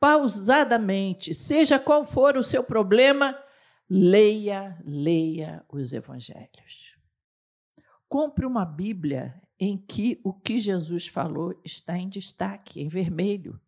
pausadamente, 0.00 1.34
seja 1.34 1.78
qual 1.78 2.02
for 2.02 2.36
o 2.36 2.42
seu 2.42 2.64
problema, 2.64 3.38
leia, 3.88 4.80
leia 4.84 5.64
os 5.68 5.92
evangelhos. 5.92 6.96
Compre 8.08 8.46
uma 8.46 8.64
Bíblia 8.64 9.40
em 9.58 9.76
que 9.76 10.20
o 10.22 10.32
que 10.32 10.58
Jesus 10.58 11.06
falou 11.06 11.58
está 11.64 11.98
em 11.98 12.08
destaque, 12.08 12.80
em 12.80 12.88
vermelho. 12.88 13.60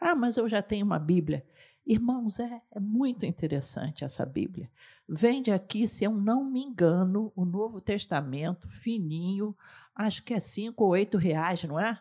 Ah, 0.00 0.14
mas 0.14 0.36
eu 0.36 0.48
já 0.48 0.62
tenho 0.62 0.84
uma 0.84 0.98
Bíblia. 0.98 1.46
Irmãos, 1.86 2.40
é, 2.40 2.62
é, 2.70 2.80
muito 2.80 3.26
interessante 3.26 4.04
essa 4.04 4.24
Bíblia. 4.24 4.70
Vende 5.06 5.50
aqui, 5.50 5.86
se 5.86 6.04
eu 6.04 6.12
não 6.12 6.44
me 6.44 6.62
engano, 6.62 7.30
o 7.36 7.44
Novo 7.44 7.80
Testamento, 7.80 8.68
fininho, 8.68 9.54
acho 9.94 10.22
que 10.22 10.32
é 10.32 10.40
cinco 10.40 10.84
ou 10.84 10.90
oito 10.90 11.18
reais, 11.18 11.62
não 11.64 11.78
é? 11.78 12.00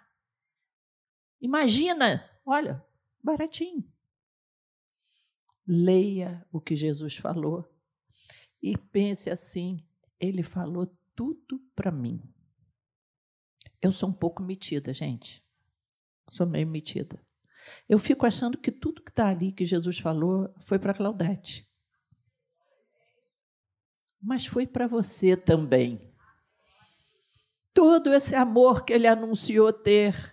Imagina, 1.42 2.24
olha, 2.46 2.84
baratinho. 3.22 3.84
Leia 5.66 6.46
o 6.52 6.60
que 6.60 6.76
Jesus 6.76 7.16
falou 7.16 7.68
e 8.62 8.78
pense 8.78 9.30
assim: 9.30 9.78
ele 10.20 10.44
falou 10.44 10.88
tudo 11.16 11.60
para 11.76 11.92
mim. 11.92 12.22
Eu 13.82 13.92
sou 13.92 14.10
um 14.10 14.14
pouco 14.14 14.42
metida, 14.42 14.94
gente. 14.94 15.44
Sou 16.30 16.48
meio 16.48 16.66
metida. 16.66 17.22
Eu 17.88 18.00
fico 18.00 18.26
achando 18.26 18.58
que 18.58 18.72
tudo 18.72 19.04
que 19.04 19.10
está 19.12 19.30
ali 19.30 19.52
que 19.52 19.66
Jesus 19.66 20.00
falou 20.00 20.54
foi 20.62 20.80
para 20.80 20.94
Claudete. 20.94 21.70
Mas 24.22 24.46
foi 24.46 24.66
para 24.66 24.88
você 24.88 25.36
também. 25.36 26.02
Todo 27.74 28.14
esse 28.14 28.36
amor 28.36 28.86
que 28.86 28.94
ele 28.94 29.08
anunciou 29.08 29.74
ter 29.74 30.33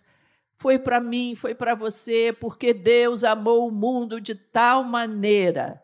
foi 0.60 0.78
para 0.78 1.00
mim, 1.00 1.34
foi 1.34 1.54
para 1.54 1.74
você, 1.74 2.32
porque 2.38 2.74
Deus 2.74 3.24
amou 3.24 3.66
o 3.66 3.72
mundo 3.72 4.20
de 4.20 4.34
tal 4.34 4.84
maneira 4.84 5.82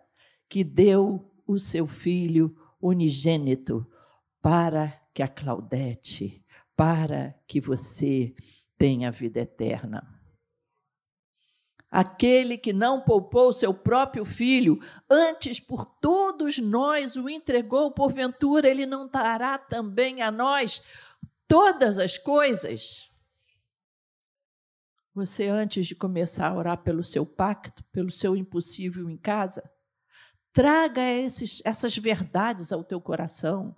que 0.49 0.63
deu 0.63 1.33
o 1.47 1.59
seu 1.59 1.87
filho 1.87 2.55
unigênito 2.81 3.87
para 4.41 4.93
que 5.15 5.23
a 5.23 5.29
Claudete, 5.29 6.45
para 6.77 7.35
que 7.49 7.61
você 7.61 8.35
tenha 8.79 9.11
vida 9.11 9.41
eterna 9.41 10.17
aquele 11.91 12.59
que 12.59 12.75
não 12.75 13.01
poupou 13.01 13.55
seu 13.55 13.73
próprio 13.73 14.23
filho, 14.23 14.79
antes 15.09 15.59
por 15.59 15.87
todos 15.87 16.59
nós 16.59 17.17
o 17.17 17.27
entregou, 17.27 17.91
porventura 17.91 18.69
ele 18.69 18.85
não 18.85 19.09
dará 19.09 19.57
também 19.57 20.21
a 20.21 20.31
nós 20.31 20.83
todas 21.49 21.99
as 21.99 22.19
coisas? 22.19 23.11
Você, 25.17 25.49
antes 25.49 25.87
de 25.87 25.95
começar 25.95 26.49
a 26.49 26.55
orar 26.55 26.77
pelo 26.83 27.03
seu 27.03 27.25
pacto, 27.25 27.83
pelo 27.85 28.11
seu 28.11 28.37
impossível 28.37 29.09
em 29.09 29.17
casa, 29.17 29.63
traga 30.53 31.01
esses, 31.01 31.63
essas 31.65 31.97
verdades 31.97 32.71
ao 32.71 32.85
teu 32.85 33.01
coração. 33.01 33.75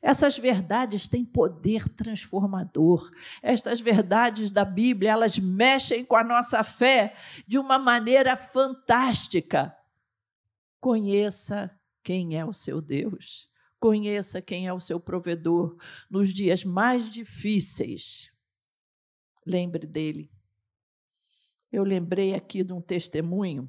Essas 0.00 0.38
verdades 0.38 1.06
têm 1.06 1.22
poder 1.22 1.86
transformador. 1.86 3.12
Estas 3.42 3.78
verdades 3.78 4.50
da 4.50 4.64
Bíblia, 4.64 5.10
elas 5.10 5.38
mexem 5.38 6.02
com 6.02 6.16
a 6.16 6.24
nossa 6.24 6.64
fé 6.64 7.14
de 7.46 7.58
uma 7.58 7.78
maneira 7.78 8.34
fantástica. 8.34 9.76
Conheça 10.80 11.78
quem 12.02 12.38
é 12.38 12.44
o 12.46 12.54
seu 12.54 12.80
Deus. 12.80 13.50
Conheça 13.78 14.40
quem 14.40 14.66
é 14.66 14.72
o 14.72 14.80
seu 14.80 14.98
provedor 14.98 15.76
nos 16.08 16.32
dias 16.32 16.64
mais 16.64 17.10
difíceis. 17.10 18.30
Lembre 19.44 19.86
dele. 19.86 20.39
Eu 21.70 21.84
lembrei 21.84 22.34
aqui 22.34 22.64
de 22.64 22.72
um 22.72 22.80
testemunho 22.80 23.68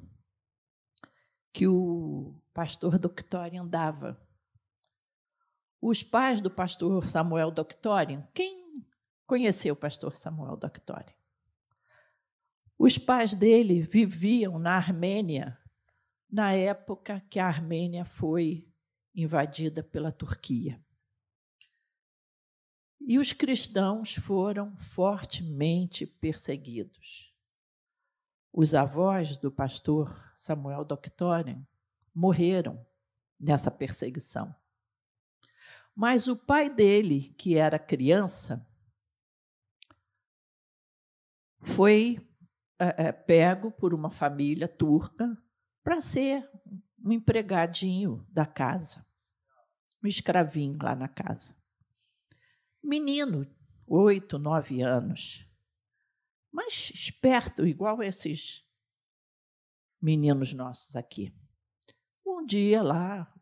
que 1.52 1.66
o 1.66 2.34
pastor 2.52 2.98
Doctorian 2.98 3.66
dava 3.66 4.20
os 5.82 6.04
pais 6.04 6.40
do 6.40 6.48
pastor 6.48 7.08
Samuel 7.08 7.50
Doctorian, 7.50 8.22
quem 8.32 8.86
conheceu 9.26 9.74
o 9.74 9.76
pastor 9.76 10.14
Samuel 10.14 10.56
Doctorian? 10.56 11.12
Os 12.78 12.98
pais 12.98 13.34
dele 13.34 13.82
viviam 13.82 14.60
na 14.60 14.76
Armênia 14.76 15.58
na 16.30 16.52
época 16.52 17.20
que 17.28 17.40
a 17.40 17.48
Armênia 17.48 18.04
foi 18.04 18.72
invadida 19.12 19.82
pela 19.82 20.12
Turquia. 20.12 20.80
E 23.00 23.18
os 23.18 23.32
cristãos 23.32 24.14
foram 24.14 24.76
fortemente 24.76 26.06
perseguidos. 26.06 27.31
Os 28.52 28.74
avós 28.74 29.36
do 29.38 29.50
pastor 29.50 30.30
Samuel 30.34 30.84
Doctorian 30.84 31.66
morreram 32.14 32.84
nessa 33.40 33.70
perseguição. 33.70 34.54
Mas 35.94 36.28
o 36.28 36.36
pai 36.36 36.68
dele, 36.68 37.34
que 37.36 37.56
era 37.56 37.78
criança, 37.78 38.66
foi 41.62 42.18
é, 42.78 43.06
é, 43.06 43.12
pego 43.12 43.70
por 43.70 43.94
uma 43.94 44.10
família 44.10 44.68
turca 44.68 45.36
para 45.82 46.00
ser 46.00 46.48
um 47.04 47.12
empregadinho 47.12 48.26
da 48.28 48.44
casa, 48.44 49.06
um 50.02 50.06
escravinho 50.06 50.78
lá 50.82 50.94
na 50.94 51.08
casa. 51.08 51.56
Menino, 52.82 53.46
oito, 53.86 54.38
nove 54.38 54.82
anos, 54.82 55.46
mas 56.52 56.92
esperto, 56.94 57.66
igual 57.66 58.02
esses 58.02 58.62
meninos 60.00 60.52
nossos 60.52 60.94
aqui. 60.94 61.32
Um 62.26 62.44
dia 62.44 62.82
lá, 62.82 63.32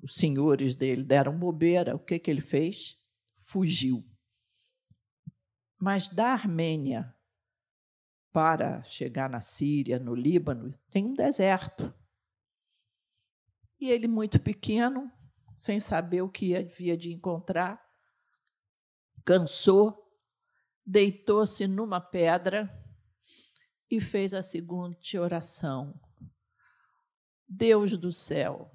os 0.00 0.14
senhores 0.14 0.74
dele 0.74 1.02
deram 1.02 1.36
bobeira, 1.36 1.96
o 1.96 1.98
que, 1.98 2.18
que 2.18 2.30
ele 2.30 2.40
fez? 2.40 2.96
Fugiu. 3.34 4.04
Mas 5.78 6.08
da 6.08 6.28
Armênia 6.28 7.14
para 8.32 8.82
chegar 8.84 9.28
na 9.28 9.40
Síria, 9.40 9.98
no 9.98 10.14
Líbano, 10.14 10.70
tem 10.90 11.06
um 11.06 11.14
deserto. 11.14 11.92
E 13.80 13.90
ele, 13.90 14.06
muito 14.06 14.40
pequeno, 14.40 15.10
sem 15.56 15.80
saber 15.80 16.22
o 16.22 16.28
que 16.28 16.54
havia 16.54 16.96
de 16.96 17.12
encontrar, 17.12 17.82
cansou, 19.24 20.07
deitou-se 20.88 21.66
numa 21.66 22.00
pedra 22.00 22.72
e 23.90 24.00
fez 24.00 24.32
a 24.32 24.42
seguinte 24.42 25.18
oração: 25.18 25.94
Deus 27.46 27.94
do 27.98 28.10
céu, 28.10 28.74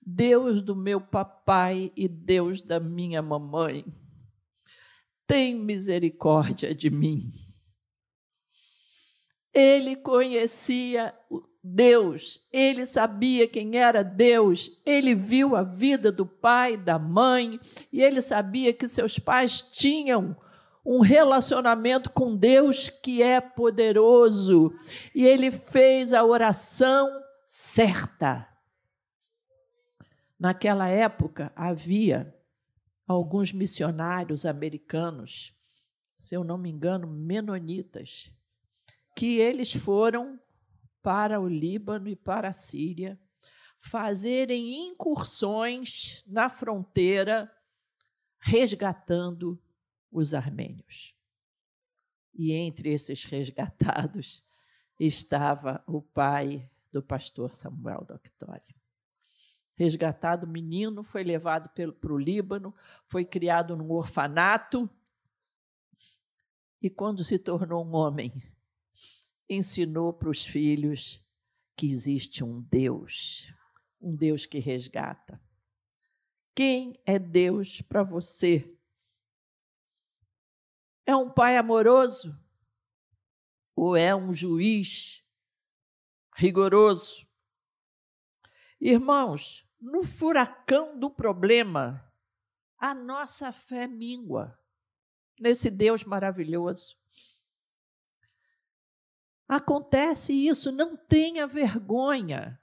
Deus 0.00 0.62
do 0.62 0.74
meu 0.74 1.02
papai 1.02 1.92
e 1.94 2.08
Deus 2.08 2.62
da 2.62 2.80
minha 2.80 3.20
mamãe, 3.20 3.84
tem 5.26 5.54
misericórdia 5.54 6.74
de 6.74 6.88
mim. 6.88 7.30
Ele 9.52 9.96
conhecia 9.96 11.14
Deus, 11.62 12.40
ele 12.50 12.86
sabia 12.86 13.46
quem 13.46 13.76
era 13.76 14.02
Deus, 14.02 14.80
ele 14.86 15.14
viu 15.14 15.54
a 15.54 15.62
vida 15.62 16.10
do 16.10 16.24
pai, 16.24 16.74
da 16.74 16.98
mãe, 16.98 17.60
e 17.92 18.00
ele 18.00 18.22
sabia 18.22 18.72
que 18.72 18.88
seus 18.88 19.18
pais 19.18 19.60
tinham 19.60 20.34
um 20.84 21.00
relacionamento 21.00 22.10
com 22.10 22.36
Deus 22.36 22.88
que 22.88 23.22
é 23.22 23.40
poderoso, 23.40 24.74
e 25.14 25.24
ele 25.24 25.50
fez 25.50 26.12
a 26.12 26.24
oração 26.24 27.08
certa. 27.46 28.48
Naquela 30.38 30.88
época 30.88 31.52
havia 31.54 32.34
alguns 33.06 33.52
missionários 33.52 34.44
americanos, 34.44 35.54
se 36.16 36.34
eu 36.34 36.42
não 36.42 36.58
me 36.58 36.70
engano, 36.70 37.06
menonitas, 37.06 38.32
que 39.16 39.38
eles 39.38 39.72
foram 39.72 40.40
para 41.02 41.40
o 41.40 41.48
Líbano 41.48 42.08
e 42.08 42.16
para 42.16 42.48
a 42.48 42.52
Síria 42.52 43.18
fazerem 43.78 44.88
incursões 44.88 46.24
na 46.26 46.48
fronteira, 46.48 47.50
resgatando 48.38 49.60
os 50.12 50.34
armênios. 50.34 51.16
E 52.34 52.52
entre 52.52 52.92
esses 52.92 53.24
resgatados 53.24 54.44
estava 55.00 55.82
o 55.86 56.02
pai 56.02 56.70
do 56.92 57.02
pastor 57.02 57.52
Samuel 57.54 58.04
Doctori. 58.06 58.76
Resgatado 59.74 60.46
menino, 60.46 61.02
foi 61.02 61.24
levado 61.24 61.70
para 61.70 62.12
o 62.12 62.18
Líbano, 62.18 62.74
foi 63.06 63.24
criado 63.24 63.74
num 63.74 63.90
orfanato 63.90 64.88
e, 66.80 66.90
quando 66.90 67.24
se 67.24 67.38
tornou 67.38 67.84
um 67.84 67.94
homem, 67.94 68.32
ensinou 69.48 70.12
para 70.12 70.28
os 70.28 70.44
filhos 70.44 71.24
que 71.76 71.86
existe 71.86 72.44
um 72.44 72.60
Deus, 72.60 73.52
um 74.00 74.14
Deus 74.14 74.44
que 74.44 74.58
resgata. 74.58 75.40
Quem 76.54 77.00
é 77.06 77.18
Deus 77.18 77.80
para 77.80 78.02
você? 78.02 78.76
É 81.04 81.16
um 81.16 81.30
pai 81.30 81.56
amoroso? 81.56 82.38
Ou 83.74 83.96
é 83.96 84.14
um 84.14 84.32
juiz 84.32 85.24
rigoroso? 86.36 87.26
Irmãos, 88.80 89.66
no 89.80 90.04
furacão 90.04 90.98
do 90.98 91.10
problema, 91.10 92.12
a 92.78 92.94
nossa 92.94 93.52
fé 93.52 93.86
mingua 93.86 94.58
nesse 95.40 95.70
Deus 95.70 96.04
maravilhoso. 96.04 96.96
Acontece 99.48 100.32
isso, 100.32 100.70
não 100.70 100.96
tenha 100.96 101.46
vergonha. 101.46 102.60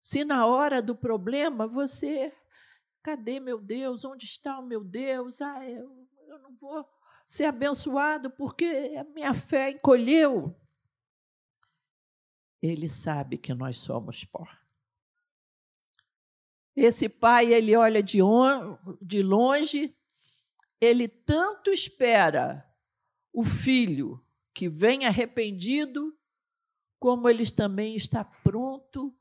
Se 0.00 0.24
na 0.24 0.46
hora 0.46 0.80
do 0.80 0.96
problema 0.96 1.66
você, 1.66 2.32
cadê 3.02 3.38
meu 3.38 3.60
Deus? 3.60 4.04
Onde 4.04 4.24
está 4.24 4.58
o 4.58 4.66
meu 4.66 4.82
Deus? 4.82 5.40
Ah, 5.40 5.68
eu, 5.68 6.08
eu 6.26 6.38
não 6.38 6.56
vou 6.56 6.88
ser 7.32 7.44
abençoado 7.44 8.30
porque 8.30 8.94
a 8.98 9.04
minha 9.04 9.32
fé 9.32 9.70
encolheu. 9.70 10.54
Ele 12.60 12.86
sabe 12.86 13.38
que 13.38 13.54
nós 13.54 13.78
somos 13.78 14.22
pó. 14.22 14.46
Esse 16.76 17.08
pai, 17.08 17.50
ele 17.50 17.74
olha 17.74 18.02
de, 18.02 18.22
on, 18.22 18.76
de 19.00 19.22
longe, 19.22 19.96
ele 20.78 21.08
tanto 21.08 21.70
espera 21.70 22.70
o 23.32 23.42
filho 23.42 24.22
que 24.52 24.68
vem 24.68 25.06
arrependido, 25.06 26.14
como 26.98 27.30
ele 27.30 27.50
também 27.50 27.96
está 27.96 28.22
pronto 28.22 29.16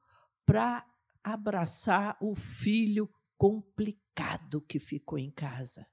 para 0.45 0.86
abraçar 1.24 2.17
o 2.19 2.36
filho 2.36 3.10
complicado 3.38 4.60
que 4.60 4.80
ficou 4.82 5.17
em 5.17 5.32
casa, 5.32 5.88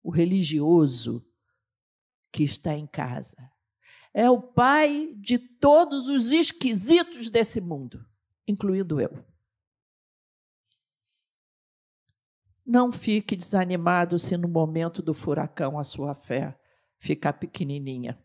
o 0.00 0.10
religioso 0.10 1.26
que 2.32 2.42
está 2.42 2.74
em 2.74 2.86
casa. 2.86 3.50
É 4.12 4.28
o 4.28 4.40
pai 4.40 5.14
de 5.16 5.38
todos 5.38 6.08
os 6.08 6.32
esquisitos 6.32 7.30
desse 7.30 7.60
mundo, 7.60 8.04
incluindo 8.46 9.00
eu. 9.00 9.24
Não 12.66 12.92
fique 12.92 13.36
desanimado 13.36 14.18
se 14.18 14.36
no 14.36 14.48
momento 14.48 15.02
do 15.02 15.14
furacão 15.14 15.78
a 15.78 15.84
sua 15.84 16.14
fé 16.14 16.58
ficar 16.98 17.34
pequenininha. 17.34 18.18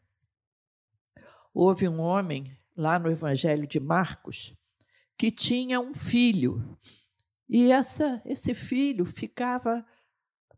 Houve 1.53 1.87
um 1.87 1.99
homem 1.99 2.55
lá 2.75 2.99
no 2.99 3.09
Evangelho 3.09 3.65
de 3.65 3.79
Marcos 3.79 4.55
que 5.17 5.31
tinha 5.31 5.79
um 5.79 5.93
filho 5.93 6.77
e 7.47 7.71
essa, 7.71 8.21
esse 8.25 8.53
filho 8.53 9.05
ficava 9.05 9.85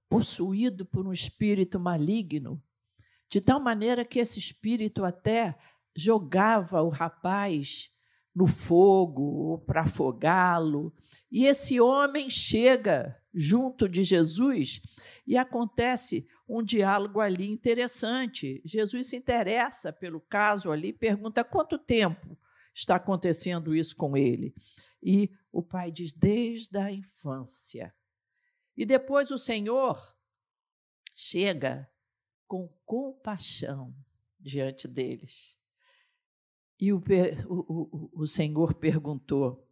possuído 0.10 0.86
por 0.86 1.06
um 1.06 1.12
espírito 1.12 1.80
maligno, 1.80 2.62
de 3.30 3.42
tal 3.42 3.60
maneira 3.60 4.06
que 4.06 4.20
esse 4.20 4.40
espírito 4.40 5.04
até 5.04 5.58
jogava 5.96 6.82
o 6.82 6.90
rapaz 6.90 7.92
no 8.38 8.46
fogo 8.46 9.58
para 9.66 9.82
afogá-lo. 9.82 10.94
E 11.32 11.46
esse 11.46 11.82
homem 11.82 12.30
chega 12.30 13.20
junto 13.34 13.90
de 13.90 14.04
Jesus 14.04 14.80
e 15.26 15.36
acontece 15.36 16.28
um 16.48 16.64
diálogo 16.64 17.20
ali 17.20 17.50
interessante. 17.50 18.62
Jesus 18.64 19.08
se 19.08 19.18
interessa 19.18 19.92
pelo 19.92 20.22
caso 20.22 20.72
ali, 20.72 20.94
pergunta 20.94 21.44
quanto 21.44 21.80
tempo 21.80 22.38
está 22.76 22.98
acontecendo 22.98 23.76
isso 23.76 23.96
com 23.96 24.16
ele. 24.16 24.54
E 25.02 25.32
o 25.52 25.64
pai 25.64 25.92
diz: 25.92 26.14
desde 26.14 26.78
a 26.78 26.92
infância. 26.92 27.92
E 28.76 28.86
depois 28.86 29.32
o 29.32 29.38
Senhor 29.40 30.00
chega 31.12 31.90
com 32.48 32.68
compaixão 32.86 33.94
diante 34.40 34.88
deles. 34.88 35.58
E 36.80 36.94
o, 36.94 37.04
o, 37.48 38.22
o, 38.22 38.28
Senhor 38.28 38.76
perguntou: 38.76 39.68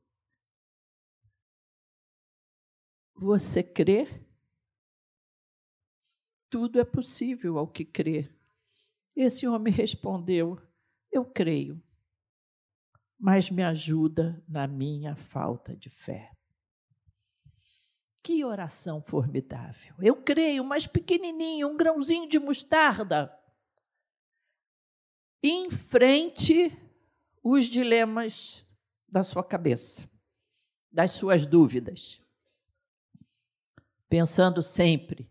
Você 3.15 3.63
crê? 3.63 4.07
Tudo 6.49 6.79
é 6.79 6.85
possível 6.85 7.57
ao 7.57 7.67
que 7.67 7.85
crê. 7.85 8.29
Esse 9.15 9.47
homem 9.47 9.71
respondeu: 9.71 10.59
Eu 11.11 11.23
creio, 11.23 11.81
mas 13.17 13.51
me 13.51 13.63
ajuda 13.63 14.43
na 14.47 14.67
minha 14.67 15.15
falta 15.15 15.75
de 15.75 15.89
fé. 15.89 16.35
Que 18.25 18.43
oração 18.43 19.03
formidável. 19.03 19.93
Eu 19.99 20.15
creio, 20.15 20.63
mas 20.63 20.87
pequenininho, 20.87 21.67
um 21.67 21.77
grãozinho 21.77 22.27
de 22.27 22.39
mostarda. 22.39 23.31
Enfrente 25.43 26.75
os 27.43 27.65
dilemas 27.65 28.65
da 29.07 29.21
sua 29.21 29.43
cabeça, 29.43 30.09
das 30.91 31.11
suas 31.11 31.45
dúvidas 31.45 32.19
pensando 34.15 34.63
sempre: 34.63 35.29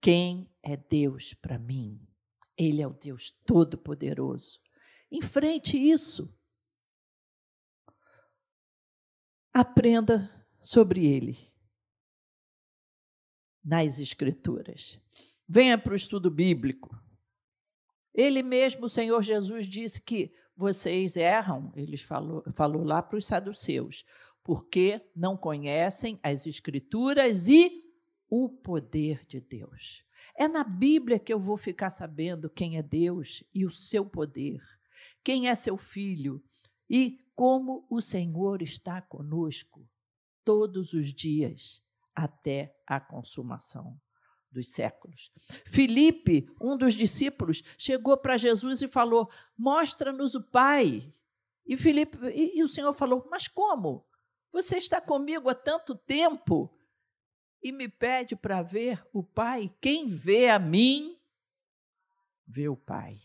quem 0.00 0.50
é 0.60 0.76
Deus 0.76 1.32
para 1.34 1.58
mim? 1.58 2.04
Ele 2.56 2.82
é 2.82 2.86
o 2.86 2.92
Deus 2.92 3.30
Todo-Poderoso. 3.46 4.60
Enfrente 5.10 5.76
isso. 5.76 6.34
Aprenda 9.52 10.28
sobre 10.60 11.06
ele 11.06 11.38
nas 13.66 13.98
Escrituras. 13.98 15.00
Venha 15.48 15.76
para 15.76 15.92
o 15.92 15.96
estudo 15.96 16.30
bíblico. 16.30 16.96
Ele 18.14 18.40
mesmo, 18.40 18.86
o 18.86 18.88
Senhor 18.88 19.20
Jesus, 19.20 19.66
disse 19.66 20.00
que 20.00 20.32
vocês 20.56 21.16
erram, 21.16 21.72
ele 21.74 21.96
falou, 21.96 22.44
falou 22.54 22.84
lá 22.84 23.02
para 23.02 23.18
os 23.18 23.26
saduceus, 23.26 24.04
porque 24.42 25.02
não 25.14 25.36
conhecem 25.36 26.18
as 26.22 26.46
Escrituras 26.46 27.48
e 27.48 27.84
o 28.30 28.48
poder 28.48 29.26
de 29.26 29.40
Deus. 29.40 30.04
É 30.38 30.46
na 30.46 30.62
Bíblia 30.62 31.18
que 31.18 31.32
eu 31.32 31.40
vou 31.40 31.56
ficar 31.56 31.90
sabendo 31.90 32.48
quem 32.48 32.78
é 32.78 32.82
Deus 32.82 33.42
e 33.52 33.66
o 33.66 33.70
seu 33.70 34.06
poder, 34.06 34.60
quem 35.24 35.48
é 35.48 35.54
seu 35.54 35.76
filho 35.76 36.42
e 36.88 37.18
como 37.34 37.84
o 37.90 38.00
Senhor 38.00 38.62
está 38.62 39.02
conosco 39.02 39.86
todos 40.44 40.92
os 40.92 41.12
dias 41.12 41.84
até 42.16 42.74
a 42.86 42.98
consumação 42.98 44.00
dos 44.50 44.72
séculos. 44.72 45.30
Filipe, 45.66 46.48
um 46.60 46.76
dos 46.76 46.94
discípulos, 46.94 47.62
chegou 47.76 48.16
para 48.16 48.38
Jesus 48.38 48.80
e 48.80 48.88
falou: 48.88 49.30
Mostra-nos 49.56 50.34
o 50.34 50.42
Pai. 50.42 51.12
E, 51.66 51.76
Filipe, 51.76 52.18
e, 52.28 52.58
e 52.58 52.62
o 52.62 52.68
Senhor 52.68 52.92
falou: 52.94 53.28
Mas 53.30 53.46
como? 53.46 54.06
Você 54.50 54.78
está 54.78 55.00
comigo 55.00 55.50
há 55.50 55.54
tanto 55.54 55.94
tempo 55.94 56.74
e 57.62 57.70
me 57.70 57.88
pede 57.88 58.34
para 58.34 58.62
ver 58.62 59.04
o 59.12 59.22
Pai? 59.22 59.74
Quem 59.80 60.06
vê 60.06 60.48
a 60.48 60.58
mim, 60.58 61.20
vê 62.46 62.68
o 62.68 62.76
Pai. 62.76 63.20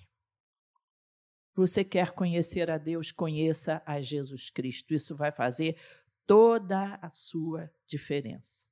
Você 1.54 1.84
quer 1.84 2.12
conhecer 2.12 2.71
a 2.71 2.77
Deus, 2.77 3.12
conheça 3.12 3.82
a 3.86 4.01
Jesus 4.01 4.49
Cristo. 4.49 4.93
Isso 4.93 5.15
vai 5.15 5.32
fazer 5.32 5.77
toda 6.25 6.95
a 7.01 7.10
sua 7.10 7.71
diferença. 7.86 8.70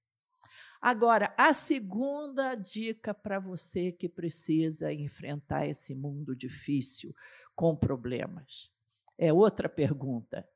Agora, 0.82 1.34
a 1.38 1.54
segunda 1.54 2.56
dica 2.56 3.14
para 3.14 3.40
você 3.40 3.92
que 3.92 4.08
precisa 4.08 4.94
enfrentar 4.94 5.68
esse 5.68 5.94
mundo 5.94 6.36
difícil 6.36 7.14
com 7.56 7.76
problemas 7.76 8.72
é 9.20 9.34
outra 9.34 9.68
pergunta. 9.68 10.48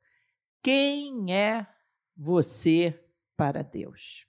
Quem 0.62 1.32
é 1.34 1.66
você 2.16 2.98
para 3.36 3.62
Deus? 3.62 4.26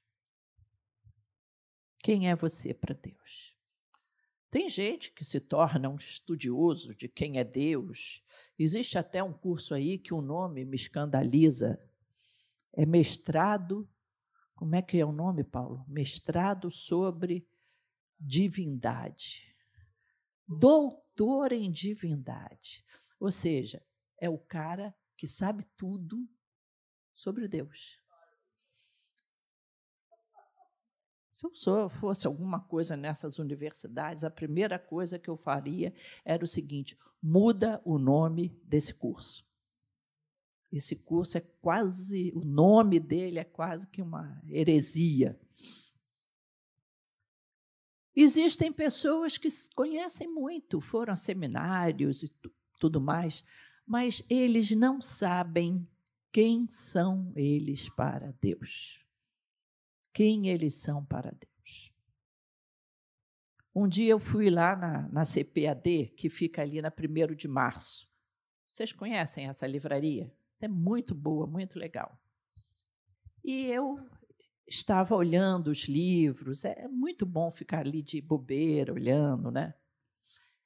Quem 2.03 2.29
é 2.29 2.35
você 2.35 2.73
para 2.73 2.93
Deus? 2.93 3.55
Tem 4.51 4.67
gente 4.67 5.11
que 5.13 5.23
se 5.23 5.39
torna 5.39 5.89
um 5.89 5.95
estudioso 5.95 6.93
de 6.93 7.07
quem 7.07 7.39
é 7.39 7.43
Deus. 7.43 8.21
Existe 8.59 8.97
até 8.97 9.23
um 9.23 9.33
curso 9.33 9.73
aí 9.73 9.97
que 9.97 10.13
o 10.13 10.21
nome 10.21 10.65
me 10.65 10.75
escandaliza. 10.75 11.79
É 12.73 12.85
mestrado 12.85 13.89
como 14.55 14.75
é 14.75 14.81
que 14.81 14.97
é 14.97 15.05
o 15.05 15.11
nome, 15.11 15.43
Paulo? 15.43 15.85
Mestrado 15.87 16.71
sobre 16.71 17.47
divindade. 18.19 19.53
Doutor 20.47 21.51
em 21.51 21.69
divindade. 21.69 22.85
Ou 23.19 23.31
seja, 23.31 23.85
é 24.17 24.29
o 24.29 24.37
cara 24.37 24.95
que 25.17 25.27
sabe 25.27 25.65
tudo 25.77 26.27
sobre 27.11 27.47
Deus. 27.47 27.99
Se 31.33 31.69
eu 31.69 31.89
fosse 31.89 32.25
alguma 32.25 32.61
coisa 32.61 32.95
nessas 32.95 33.39
universidades, 33.39 34.23
a 34.23 34.29
primeira 34.29 34.79
coisa 34.79 35.19
que 35.19 35.29
eu 35.29 35.35
faria 35.35 35.93
era 36.23 36.43
o 36.43 36.47
seguinte: 36.47 36.97
muda 37.21 37.81
o 37.83 37.99
nome 37.99 38.57
desse 38.63 38.93
curso. 38.93 39.44
Esse 40.75 40.97
curso 40.97 41.37
é 41.37 41.41
quase, 41.61 42.33
o 42.35 42.43
nome 42.43 42.99
dele 42.99 43.39
é 43.39 43.45
quase 43.45 43.87
que 43.87 44.01
uma 44.01 44.41
heresia. 44.49 45.39
Existem 48.13 48.73
pessoas 48.73 49.37
que 49.37 49.47
conhecem 49.73 50.27
muito, 50.27 50.81
foram 50.81 51.13
a 51.13 51.17
seminários 51.17 52.23
e 52.23 52.33
tudo 52.77 52.99
mais, 52.99 53.45
mas 53.87 54.21
eles 54.29 54.71
não 54.71 55.01
sabem 55.01 55.87
quem 56.29 56.67
são 56.67 57.31
eles 57.37 57.87
para 57.95 58.33
Deus. 58.41 58.99
Quem 60.11 60.49
eles 60.49 60.73
são 60.73 61.05
para 61.05 61.31
Deus. 61.31 61.93
Um 63.73 63.87
dia 63.87 64.11
eu 64.11 64.19
fui 64.19 64.49
lá 64.49 64.75
na, 64.75 65.07
na 65.07 65.23
CPAD, 65.23 66.13
que 66.17 66.29
fica 66.29 66.61
ali 66.61 66.81
na 66.81 66.91
1 66.91 67.33
de 67.33 67.47
março. 67.47 68.09
Vocês 68.67 68.91
conhecem 68.91 69.47
essa 69.47 69.65
livraria? 69.65 70.33
É 70.65 70.67
muito 70.67 71.13
boa, 71.13 71.45
muito 71.45 71.77
legal. 71.77 72.19
E 73.43 73.67
eu 73.67 73.99
estava 74.67 75.15
olhando 75.15 75.67
os 75.67 75.83
livros, 75.83 76.65
é 76.65 76.87
muito 76.87 77.23
bom 77.23 77.51
ficar 77.51 77.81
ali 77.81 78.01
de 78.01 78.19
bobeira, 78.19 78.91
olhando, 78.91 79.51
né? 79.51 79.75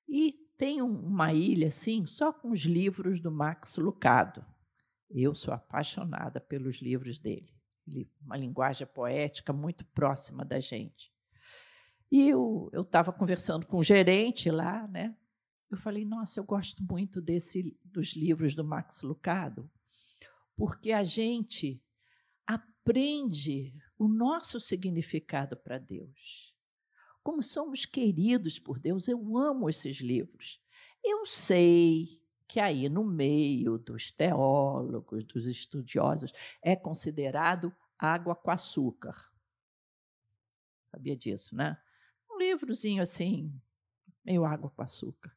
E 0.08 0.32
tem 0.58 0.82
uma 0.82 1.34
ilha 1.34 1.68
assim, 1.68 2.06
só 2.06 2.32
com 2.32 2.52
os 2.52 2.62
livros 2.62 3.20
do 3.20 3.30
Max 3.30 3.76
Lucado. 3.76 4.46
Eu 5.10 5.36
sou 5.36 5.54
apaixonada 5.54 6.40
pelos 6.40 6.78
livros 6.78 7.20
dele. 7.20 7.54
Ele, 7.86 8.10
uma 8.22 8.38
linguagem 8.38 8.88
poética 8.88 9.52
muito 9.52 9.84
próxima 9.84 10.46
da 10.46 10.62
gente. 10.62 11.12
E 12.10 12.30
eu 12.30 12.70
estava 12.74 13.12
conversando 13.12 13.68
com 13.68 13.80
o 13.80 13.84
gerente 13.84 14.50
lá, 14.50 14.88
né? 14.88 15.14
Eu 15.70 15.78
falei, 15.78 16.06
nossa, 16.06 16.40
eu 16.40 16.46
gosto 16.46 16.82
muito 16.90 17.22
desse 17.22 17.78
dos 17.84 18.16
livros 18.16 18.56
do 18.56 18.64
Max 18.64 19.02
Lucado, 19.02 19.70
porque 20.60 20.92
a 20.92 21.04
gente 21.04 21.82
aprende 22.46 23.74
o 23.98 24.10
nosso 24.10 24.60
significado 24.60 25.56
para 25.56 25.78
Deus. 25.78 26.54
Como 27.24 27.42
somos 27.42 27.86
queridos 27.86 28.60
por 28.60 28.78
Deus, 28.78 29.08
eu 29.08 29.38
amo 29.38 29.70
esses 29.70 30.02
livros. 30.02 30.62
Eu 31.02 31.26
sei 31.26 32.22
que 32.46 32.60
aí 32.60 32.90
no 32.90 33.06
meio 33.06 33.78
dos 33.78 34.12
teólogos, 34.12 35.24
dos 35.24 35.48
estudiosos, 35.48 36.34
é 36.62 36.76
considerado 36.76 37.74
água 37.98 38.36
com 38.36 38.52
açúcar. 38.52 39.32
Sabia 40.92 41.16
disso, 41.16 41.56
né? 41.56 41.82
Um 42.30 42.38
livrozinho 42.38 43.02
assim, 43.02 43.50
meio 44.26 44.44
água 44.44 44.70
com 44.70 44.82
açúcar. 44.82 45.34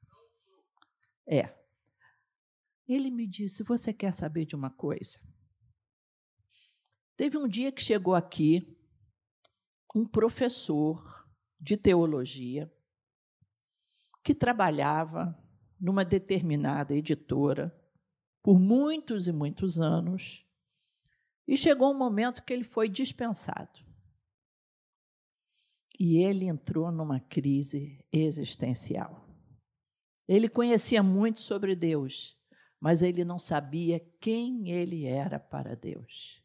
É, 1.24 1.61
ele 2.92 3.10
me 3.10 3.26
disse: 3.26 3.62
Você 3.62 3.92
quer 3.92 4.12
saber 4.12 4.44
de 4.44 4.54
uma 4.54 4.70
coisa? 4.70 5.18
Teve 7.16 7.38
um 7.38 7.46
dia 7.46 7.70
que 7.70 7.82
chegou 7.82 8.14
aqui 8.14 8.76
um 9.94 10.06
professor 10.06 11.28
de 11.60 11.76
teologia 11.76 12.72
que 14.24 14.34
trabalhava 14.34 15.38
numa 15.78 16.04
determinada 16.04 16.94
editora 16.94 17.76
por 18.42 18.58
muitos 18.58 19.28
e 19.28 19.32
muitos 19.32 19.80
anos 19.80 20.44
e 21.46 21.56
chegou 21.56 21.92
um 21.92 21.98
momento 21.98 22.42
que 22.42 22.52
ele 22.52 22.64
foi 22.64 22.88
dispensado. 22.88 23.80
E 25.98 26.16
ele 26.18 26.46
entrou 26.46 26.90
numa 26.90 27.20
crise 27.20 28.04
existencial. 28.12 29.28
Ele 30.26 30.48
conhecia 30.48 31.02
muito 31.02 31.40
sobre 31.40 31.76
Deus, 31.76 32.36
mas 32.82 33.00
ele 33.00 33.24
não 33.24 33.38
sabia 33.38 34.00
quem 34.20 34.68
ele 34.68 35.06
era 35.06 35.38
para 35.38 35.76
Deus. 35.76 36.42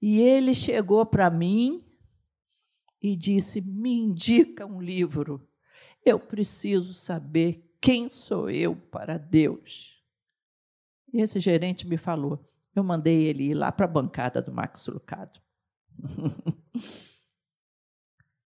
E 0.00 0.20
ele 0.20 0.54
chegou 0.54 1.06
para 1.06 1.30
mim 1.30 1.80
e 3.00 3.16
disse: 3.16 3.62
Me 3.62 3.94
indica 3.94 4.66
um 4.66 4.78
livro. 4.78 5.48
Eu 6.04 6.20
preciso 6.20 6.92
saber 6.92 7.66
quem 7.80 8.10
sou 8.10 8.50
eu 8.50 8.76
para 8.76 9.16
Deus. 9.16 9.98
E 11.10 11.22
esse 11.22 11.40
gerente 11.40 11.88
me 11.88 11.96
falou. 11.96 12.46
Eu 12.74 12.84
mandei 12.84 13.24
ele 13.24 13.44
ir 13.44 13.54
lá 13.54 13.72
para 13.72 13.86
a 13.86 13.88
bancada 13.88 14.42
do 14.42 14.52
Max 14.52 14.86
Lucado. 14.86 15.40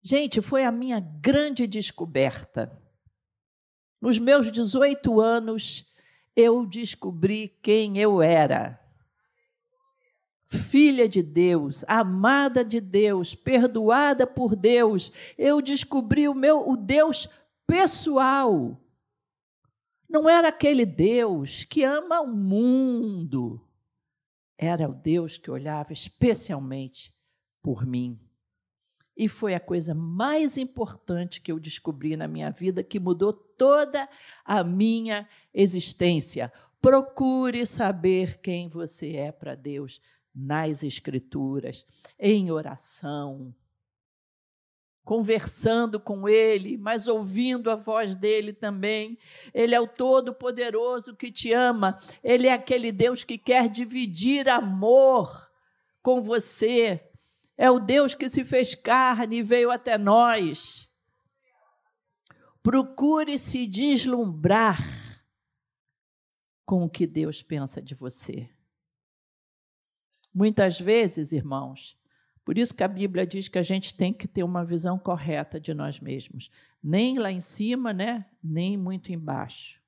Gente, 0.03 0.39
foi 0.39 0.63
a 0.63 0.71
minha 0.71 0.99
grande 0.99 1.65
descoberta. 1.65 2.79
Nos 3.99 4.19
meus 4.19 4.51
18 4.51 5.19
anos, 5.19 5.88
eu 6.35 6.65
descobri 6.65 7.47
quem 7.61 7.97
eu 7.97 8.21
era. 8.21 8.79
Filha 10.45 11.07
de 11.07 11.21
Deus, 11.21 11.85
amada 11.87 12.65
de 12.65 12.81
Deus, 12.81 13.35
perdoada 13.35 14.25
por 14.25 14.55
Deus, 14.55 15.11
eu 15.37 15.61
descobri 15.61 16.27
o 16.27 16.33
meu 16.33 16.67
o 16.67 16.75
Deus 16.75 17.27
pessoal. 17.67 18.81
Não 20.09 20.27
era 20.27 20.47
aquele 20.47 20.87
Deus 20.87 21.63
que 21.63 21.83
ama 21.83 22.21
o 22.21 22.27
mundo. 22.27 23.63
Era 24.57 24.89
o 24.89 24.93
Deus 24.93 25.37
que 25.37 25.51
olhava 25.51 25.93
especialmente 25.93 27.13
por 27.61 27.85
mim. 27.85 28.19
E 29.19 29.27
foi 29.27 29.53
a 29.53 29.59
coisa 29.59 29.93
mais 29.93 30.57
importante 30.57 31.41
que 31.41 31.51
eu 31.51 31.59
descobri 31.59 32.15
na 32.15 32.25
minha 32.25 32.49
vida, 32.49 32.81
que 32.81 33.01
mudou 33.01 33.33
toda 33.33 34.07
a 34.45 34.63
minha 34.63 35.27
existência. 35.53 36.49
Procure 36.81 37.65
saber 37.65 38.39
quem 38.39 38.69
você 38.69 39.17
é 39.17 39.29
para 39.29 39.55
Deus 39.55 40.01
nas 40.33 40.85
Escrituras, 40.85 41.85
em 42.17 42.49
oração, 42.49 43.53
conversando 45.03 45.99
com 45.99 46.29
Ele, 46.29 46.77
mas 46.77 47.09
ouvindo 47.09 47.69
a 47.69 47.75
voz 47.75 48.15
dele 48.15 48.53
também. 48.53 49.17
Ele 49.53 49.75
é 49.75 49.81
o 49.81 49.87
Todo-Poderoso 49.87 51.13
que 51.13 51.29
te 51.29 51.51
ama, 51.51 51.97
Ele 52.23 52.47
é 52.47 52.53
aquele 52.53 52.89
Deus 52.89 53.25
que 53.25 53.37
quer 53.37 53.67
dividir 53.67 54.47
amor 54.47 55.51
com 56.01 56.21
você. 56.21 57.08
É 57.61 57.69
o 57.69 57.77
Deus 57.77 58.15
que 58.15 58.29
se 58.29 58.45
fez 58.45 58.73
carne 58.73 59.39
e 59.39 59.43
veio 59.43 59.69
até 59.69 59.97
nós. 59.97 60.89
Procure 62.63 63.37
se 63.37 63.67
deslumbrar 63.67 64.79
com 66.65 66.85
o 66.85 66.89
que 66.89 67.05
Deus 67.05 67.43
pensa 67.43 67.81
de 67.81 67.93
você. 67.93 68.49
Muitas 70.33 70.79
vezes, 70.79 71.33
irmãos, 71.33 71.99
Por 72.49 72.57
isso 72.57 72.73
que 72.73 72.83
a 72.83 72.87
Bíblia 72.87 73.27
diz 73.27 73.47
que 73.47 73.59
a 73.59 73.61
gente 73.61 73.93
tem 73.93 74.11
que 74.11 74.27
ter 74.27 74.41
uma 74.41 74.65
visão 74.65 74.97
correta 74.97 75.59
de 75.59 75.71
nós 75.71 75.99
mesmos, 75.99 76.49
nem 76.81 77.19
lá 77.19 77.31
em 77.31 77.39
cima, 77.39 77.93
né? 77.93 78.25
Nem 78.43 78.75
muito 78.75 79.11
embaixo. 79.11 79.79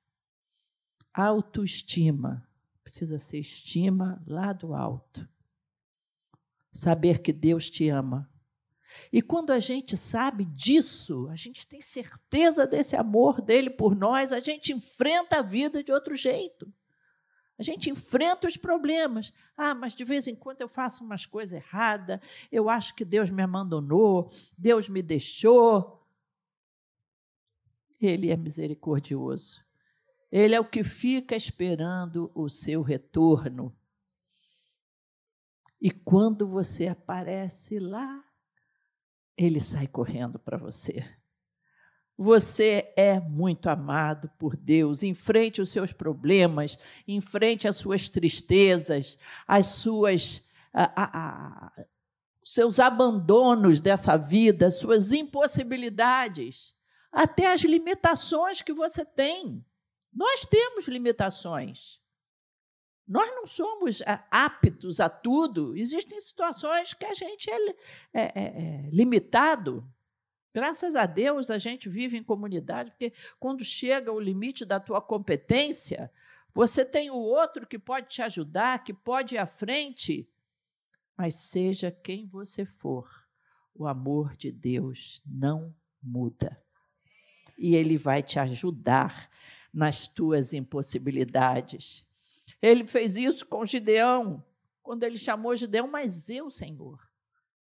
Autoestima 1.12 2.48
precisa 2.84 3.18
ser 3.18 3.40
estima 3.40 4.22
lá 4.24 4.52
do 4.52 4.74
alto. 4.74 5.28
Saber 6.72 7.20
que 7.20 7.32
Deus 7.32 7.68
te 7.68 7.88
ama. 7.88 8.30
E 9.12 9.22
quando 9.22 9.50
a 9.50 9.60
gente 9.60 9.96
sabe 9.96 10.44
disso, 10.44 11.28
a 11.28 11.36
gente 11.36 11.66
tem 11.66 11.80
certeza 11.80 12.66
desse 12.66 12.96
amor 12.96 13.40
dele 13.40 13.70
por 13.70 13.94
nós, 13.94 14.32
a 14.32 14.40
gente 14.40 14.72
enfrenta 14.72 15.38
a 15.38 15.42
vida 15.42 15.82
de 15.82 15.92
outro 15.92 16.14
jeito. 16.14 16.72
A 17.58 17.62
gente 17.62 17.90
enfrenta 17.90 18.46
os 18.46 18.56
problemas. 18.56 19.32
Ah, 19.56 19.74
mas 19.74 19.94
de 19.94 20.04
vez 20.04 20.26
em 20.26 20.34
quando 20.34 20.60
eu 20.62 20.68
faço 20.68 21.04
umas 21.04 21.26
coisas 21.26 21.52
erradas, 21.52 22.18
eu 22.50 22.68
acho 22.68 22.94
que 22.94 23.04
Deus 23.04 23.30
me 23.30 23.42
abandonou, 23.42 24.28
Deus 24.56 24.88
me 24.88 25.02
deixou. 25.02 26.04
Ele 28.00 28.30
é 28.30 28.36
misericordioso. 28.36 29.62
Ele 30.30 30.54
é 30.54 30.60
o 30.60 30.68
que 30.68 30.82
fica 30.82 31.36
esperando 31.36 32.32
o 32.34 32.48
seu 32.48 32.82
retorno. 32.82 33.76
E 35.82 35.90
quando 35.90 36.46
você 36.46 36.86
aparece 36.86 37.80
lá, 37.80 38.24
ele 39.36 39.60
sai 39.60 39.88
correndo 39.88 40.38
para 40.38 40.56
você. 40.56 41.04
Você 42.16 42.94
é 42.96 43.18
muito 43.18 43.68
amado 43.68 44.30
por 44.38 44.56
Deus. 44.56 45.02
Enfrente 45.02 45.60
os 45.60 45.70
seus 45.70 45.92
problemas, 45.92 46.78
enfrente 47.08 47.66
as 47.66 47.78
suas 47.78 48.08
tristezas, 48.08 49.18
as 49.44 49.66
suas 49.66 50.44
a, 50.72 50.92
a, 50.94 51.86
seus 52.44 52.78
abandonos 52.78 53.80
dessa 53.80 54.16
vida, 54.16 54.70
suas 54.70 55.10
impossibilidades, 55.10 56.76
até 57.10 57.52
as 57.52 57.62
limitações 57.62 58.62
que 58.62 58.72
você 58.72 59.04
tem. 59.04 59.66
Nós 60.12 60.46
temos 60.46 60.86
limitações. 60.86 62.01
Nós 63.06 63.28
não 63.30 63.46
somos 63.46 64.02
aptos 64.30 65.00
a 65.00 65.08
tudo. 65.08 65.76
Existem 65.76 66.20
situações 66.20 66.94
que 66.94 67.04
a 67.04 67.14
gente 67.14 67.50
é, 67.50 67.56
é, 68.12 68.22
é, 68.22 68.42
é 68.44 68.90
limitado. 68.90 69.86
Graças 70.54 70.96
a 70.96 71.06
Deus 71.06 71.50
a 71.50 71.58
gente 71.58 71.88
vive 71.88 72.16
em 72.16 72.22
comunidade, 72.22 72.90
porque 72.90 73.12
quando 73.40 73.64
chega 73.64 74.12
o 74.12 74.20
limite 74.20 74.64
da 74.64 74.78
tua 74.78 75.00
competência, 75.00 76.12
você 76.52 76.84
tem 76.84 77.10
o 77.10 77.16
outro 77.16 77.66
que 77.66 77.78
pode 77.78 78.08
te 78.08 78.22
ajudar, 78.22 78.84
que 78.84 78.92
pode 78.92 79.34
ir 79.34 79.38
à 79.38 79.46
frente. 79.46 80.28
Mas 81.16 81.36
seja 81.36 81.90
quem 81.90 82.26
você 82.26 82.64
for, 82.66 83.08
o 83.74 83.86
amor 83.86 84.36
de 84.36 84.52
Deus 84.52 85.22
não 85.24 85.74
muda. 86.02 86.62
E 87.56 87.74
ele 87.74 87.96
vai 87.96 88.22
te 88.22 88.38
ajudar 88.38 89.30
nas 89.72 90.06
tuas 90.06 90.52
impossibilidades. 90.52 92.06
Ele 92.62 92.86
fez 92.86 93.18
isso 93.18 93.44
com 93.44 93.66
Gideão, 93.66 94.42
quando 94.82 95.02
ele 95.02 95.18
chamou 95.18 95.54
Gideão, 95.54 95.88
mas 95.88 96.30
eu, 96.30 96.48
Senhor, 96.48 96.98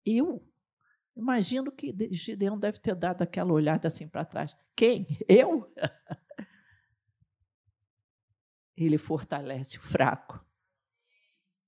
eu 0.05 0.47
Imagino 1.15 1.71
que 1.71 1.93
Gideão 2.11 2.57
deve 2.57 2.79
ter 2.79 2.95
dado 2.95 3.21
aquela 3.21 3.51
olhada 3.51 3.87
assim 3.87 4.07
para 4.07 4.25
trás. 4.25 4.55
Quem? 4.75 5.05
Eu? 5.27 5.71
Ele 8.77 8.97
fortalece 8.97 9.77
o 9.77 9.81
fraco. 9.81 10.43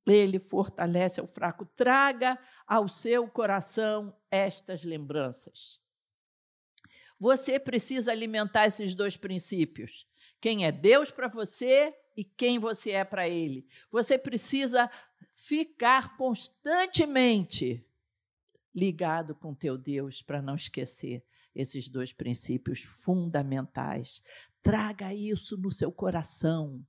Ele 0.07 0.39
fortalece 0.39 1.21
o 1.21 1.27
fraco. 1.27 1.65
Traga 1.75 2.39
ao 2.65 2.87
seu 2.87 3.27
coração 3.27 4.17
estas 4.31 4.83
lembranças. 4.83 5.79
Você 7.19 7.59
precisa 7.59 8.11
alimentar 8.11 8.65
esses 8.65 8.95
dois 8.95 9.15
princípios. 9.15 10.07
Quem 10.41 10.65
é 10.65 10.71
Deus 10.71 11.11
para 11.11 11.27
você 11.27 11.95
e 12.15 12.23
quem 12.23 12.59
você 12.59 12.91
é 12.91 13.03
para 13.03 13.27
Ele. 13.27 13.67
Você 13.91 14.17
precisa 14.17 14.89
ficar 15.31 16.15
constantemente 16.15 17.85
ligado 18.73 19.35
com 19.35 19.53
teu 19.53 19.77
Deus 19.77 20.21
para 20.21 20.41
não 20.41 20.55
esquecer 20.55 21.23
esses 21.53 21.87
dois 21.89 22.11
princípios 22.11 22.81
fundamentais. 22.81 24.21
Traga 24.61 25.13
isso 25.13 25.57
no 25.57 25.71
seu 25.71 25.91
coração. 25.91 26.85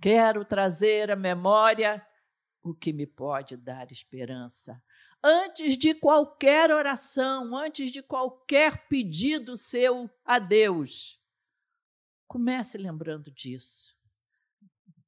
Quero 0.00 0.44
trazer 0.44 1.10
à 1.10 1.16
memória 1.16 2.04
o 2.62 2.74
que 2.74 2.92
me 2.92 3.06
pode 3.06 3.56
dar 3.56 3.90
esperança. 3.90 4.82
Antes 5.22 5.76
de 5.76 5.94
qualquer 5.94 6.70
oração, 6.70 7.56
antes 7.56 7.90
de 7.90 8.02
qualquer 8.02 8.88
pedido 8.88 9.56
seu 9.56 10.10
a 10.24 10.38
Deus, 10.38 11.21
comece 12.32 12.78
lembrando 12.78 13.30
disso. 13.30 13.94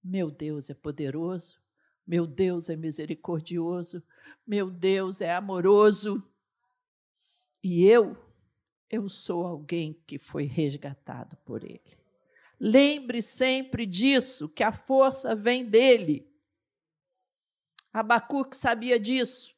Meu 0.02 0.30
Deus 0.30 0.68
é 0.68 0.74
poderoso, 0.74 1.58
meu 2.06 2.26
Deus 2.26 2.68
é 2.68 2.76
misericordioso, 2.76 4.04
meu 4.46 4.70
Deus 4.70 5.22
é 5.22 5.34
amoroso. 5.34 6.22
E 7.62 7.82
eu, 7.82 8.14
eu 8.90 9.08
sou 9.08 9.46
alguém 9.46 9.94
que 10.06 10.18
foi 10.18 10.44
resgatado 10.44 11.38
por 11.46 11.64
Ele. 11.64 11.98
Lembre 12.60 13.22
sempre 13.22 13.86
disso, 13.86 14.46
que 14.46 14.62
a 14.62 14.70
força 14.70 15.34
vem 15.34 15.64
dele. 15.64 16.30
Abacuque 17.90 18.54
sabia 18.54 19.00
disso. 19.00 19.56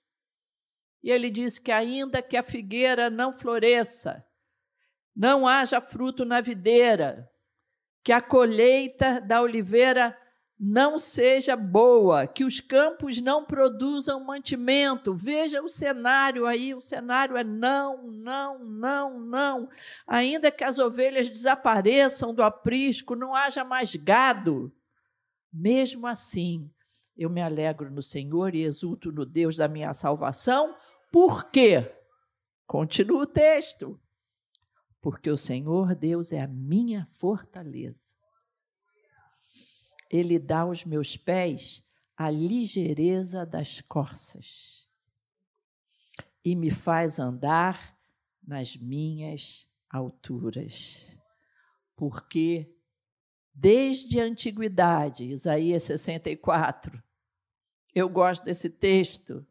E 1.02 1.10
ele 1.10 1.30
disse 1.30 1.60
que, 1.60 1.72
ainda 1.72 2.22
que 2.22 2.36
a 2.36 2.44
figueira 2.44 3.10
não 3.10 3.32
floresça, 3.32 4.24
não 5.14 5.48
haja 5.48 5.80
fruto 5.80 6.24
na 6.24 6.40
videira, 6.40 7.28
que 8.06 8.12
a 8.12 8.20
colheita 8.20 9.20
da 9.20 9.42
oliveira 9.42 10.16
não 10.56 10.96
seja 10.96 11.56
boa, 11.56 12.24
que 12.24 12.44
os 12.44 12.60
campos 12.60 13.20
não 13.20 13.44
produzam 13.44 14.22
mantimento. 14.22 15.12
Veja 15.16 15.60
o 15.60 15.68
cenário 15.68 16.46
aí, 16.46 16.72
o 16.72 16.80
cenário 16.80 17.36
é 17.36 17.42
não, 17.42 18.06
não, 18.06 18.60
não, 18.60 19.18
não. 19.18 19.68
Ainda 20.06 20.52
que 20.52 20.62
as 20.62 20.78
ovelhas 20.78 21.28
desapareçam 21.28 22.32
do 22.32 22.44
aprisco, 22.44 23.16
não 23.16 23.34
haja 23.34 23.64
mais 23.64 23.96
gado. 23.96 24.72
Mesmo 25.52 26.06
assim, 26.06 26.70
eu 27.16 27.28
me 27.28 27.42
alegro 27.42 27.90
no 27.90 28.02
Senhor 28.02 28.54
e 28.54 28.62
exulto 28.62 29.10
no 29.10 29.26
Deus 29.26 29.56
da 29.56 29.66
minha 29.66 29.92
salvação. 29.92 30.76
Por 31.10 31.50
quê? 31.50 31.92
Continua 32.68 33.22
o 33.22 33.26
texto. 33.26 34.00
Porque 35.06 35.30
o 35.30 35.36
Senhor 35.36 35.94
Deus 35.94 36.32
é 36.32 36.40
a 36.40 36.48
minha 36.48 37.06
fortaleza 37.06 38.16
ele 40.10 40.38
dá 40.38 40.60
aos 40.60 40.84
meus 40.84 41.16
pés 41.16 41.86
a 42.16 42.30
ligeireza 42.30 43.44
das 43.44 43.80
corças 43.80 44.88
e 46.44 46.54
me 46.54 46.70
faz 46.70 47.18
andar 47.18 47.96
nas 48.42 48.76
minhas 48.76 49.68
alturas. 49.90 51.04
Porque 51.94 52.74
desde 53.52 54.20
a 54.20 54.24
antiguidade, 54.24 55.24
Isaías 55.24 55.82
64, 55.82 57.02
eu 57.94 58.08
gosto 58.08 58.44
desse 58.44 58.70
texto. 58.70 59.46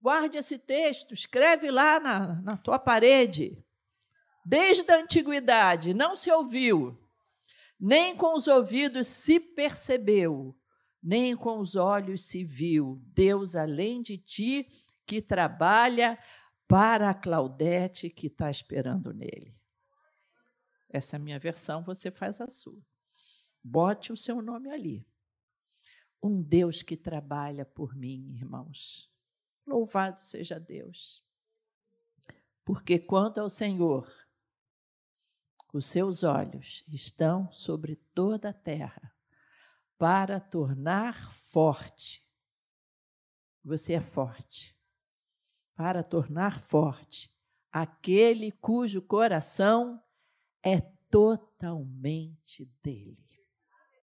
Guarde 0.00 0.38
esse 0.38 0.58
texto, 0.58 1.14
escreve 1.14 1.70
lá 1.70 1.98
na, 2.00 2.40
na 2.42 2.56
tua 2.56 2.78
parede. 2.78 3.65
Desde 4.48 4.92
a 4.92 5.00
antiguidade 5.00 5.92
não 5.92 6.14
se 6.14 6.30
ouviu 6.30 6.96
nem 7.78 8.16
com 8.16 8.34
os 8.34 8.48
ouvidos 8.48 9.06
se 9.06 9.38
percebeu, 9.38 10.58
nem 11.02 11.36
com 11.36 11.58
os 11.58 11.76
olhos 11.76 12.22
se 12.22 12.42
viu. 12.42 13.00
Deus 13.08 13.54
além 13.54 14.02
de 14.02 14.18
ti 14.18 14.68
que 15.06 15.20
trabalha 15.20 16.18
para 16.66 17.10
a 17.10 17.14
Claudete 17.14 18.10
que 18.10 18.26
está 18.26 18.50
esperando 18.50 19.12
nele. 19.12 19.54
Essa 20.90 21.16
é 21.16 21.18
a 21.18 21.22
minha 21.22 21.38
versão, 21.38 21.84
você 21.84 22.10
faz 22.10 22.40
a 22.40 22.48
sua. 22.48 22.80
Bote 23.62 24.12
o 24.12 24.16
seu 24.16 24.40
nome 24.40 24.70
ali. 24.70 25.06
Um 26.22 26.42
Deus 26.42 26.82
que 26.82 26.96
trabalha 26.96 27.64
por 27.64 27.94
mim, 27.94 28.32
irmãos. 28.34 29.10
Louvado 29.66 30.20
seja 30.20 30.58
Deus. 30.58 31.22
Porque 32.64 32.98
quanto 32.98 33.38
ao 33.38 33.48
Senhor, 33.48 34.10
os 35.76 35.86
seus 35.86 36.22
olhos 36.22 36.84
estão 36.88 37.50
sobre 37.52 37.96
toda 38.14 38.48
a 38.48 38.52
terra 38.52 39.12
para 39.98 40.40
tornar 40.40 41.32
forte. 41.32 42.26
Você 43.62 43.94
é 43.94 44.00
forte. 44.00 44.76
Para 45.74 46.02
tornar 46.02 46.58
forte 46.58 47.34
aquele 47.70 48.50
cujo 48.52 49.02
coração 49.02 50.02
é 50.62 50.80
totalmente 51.10 52.64
dele. 52.82 53.25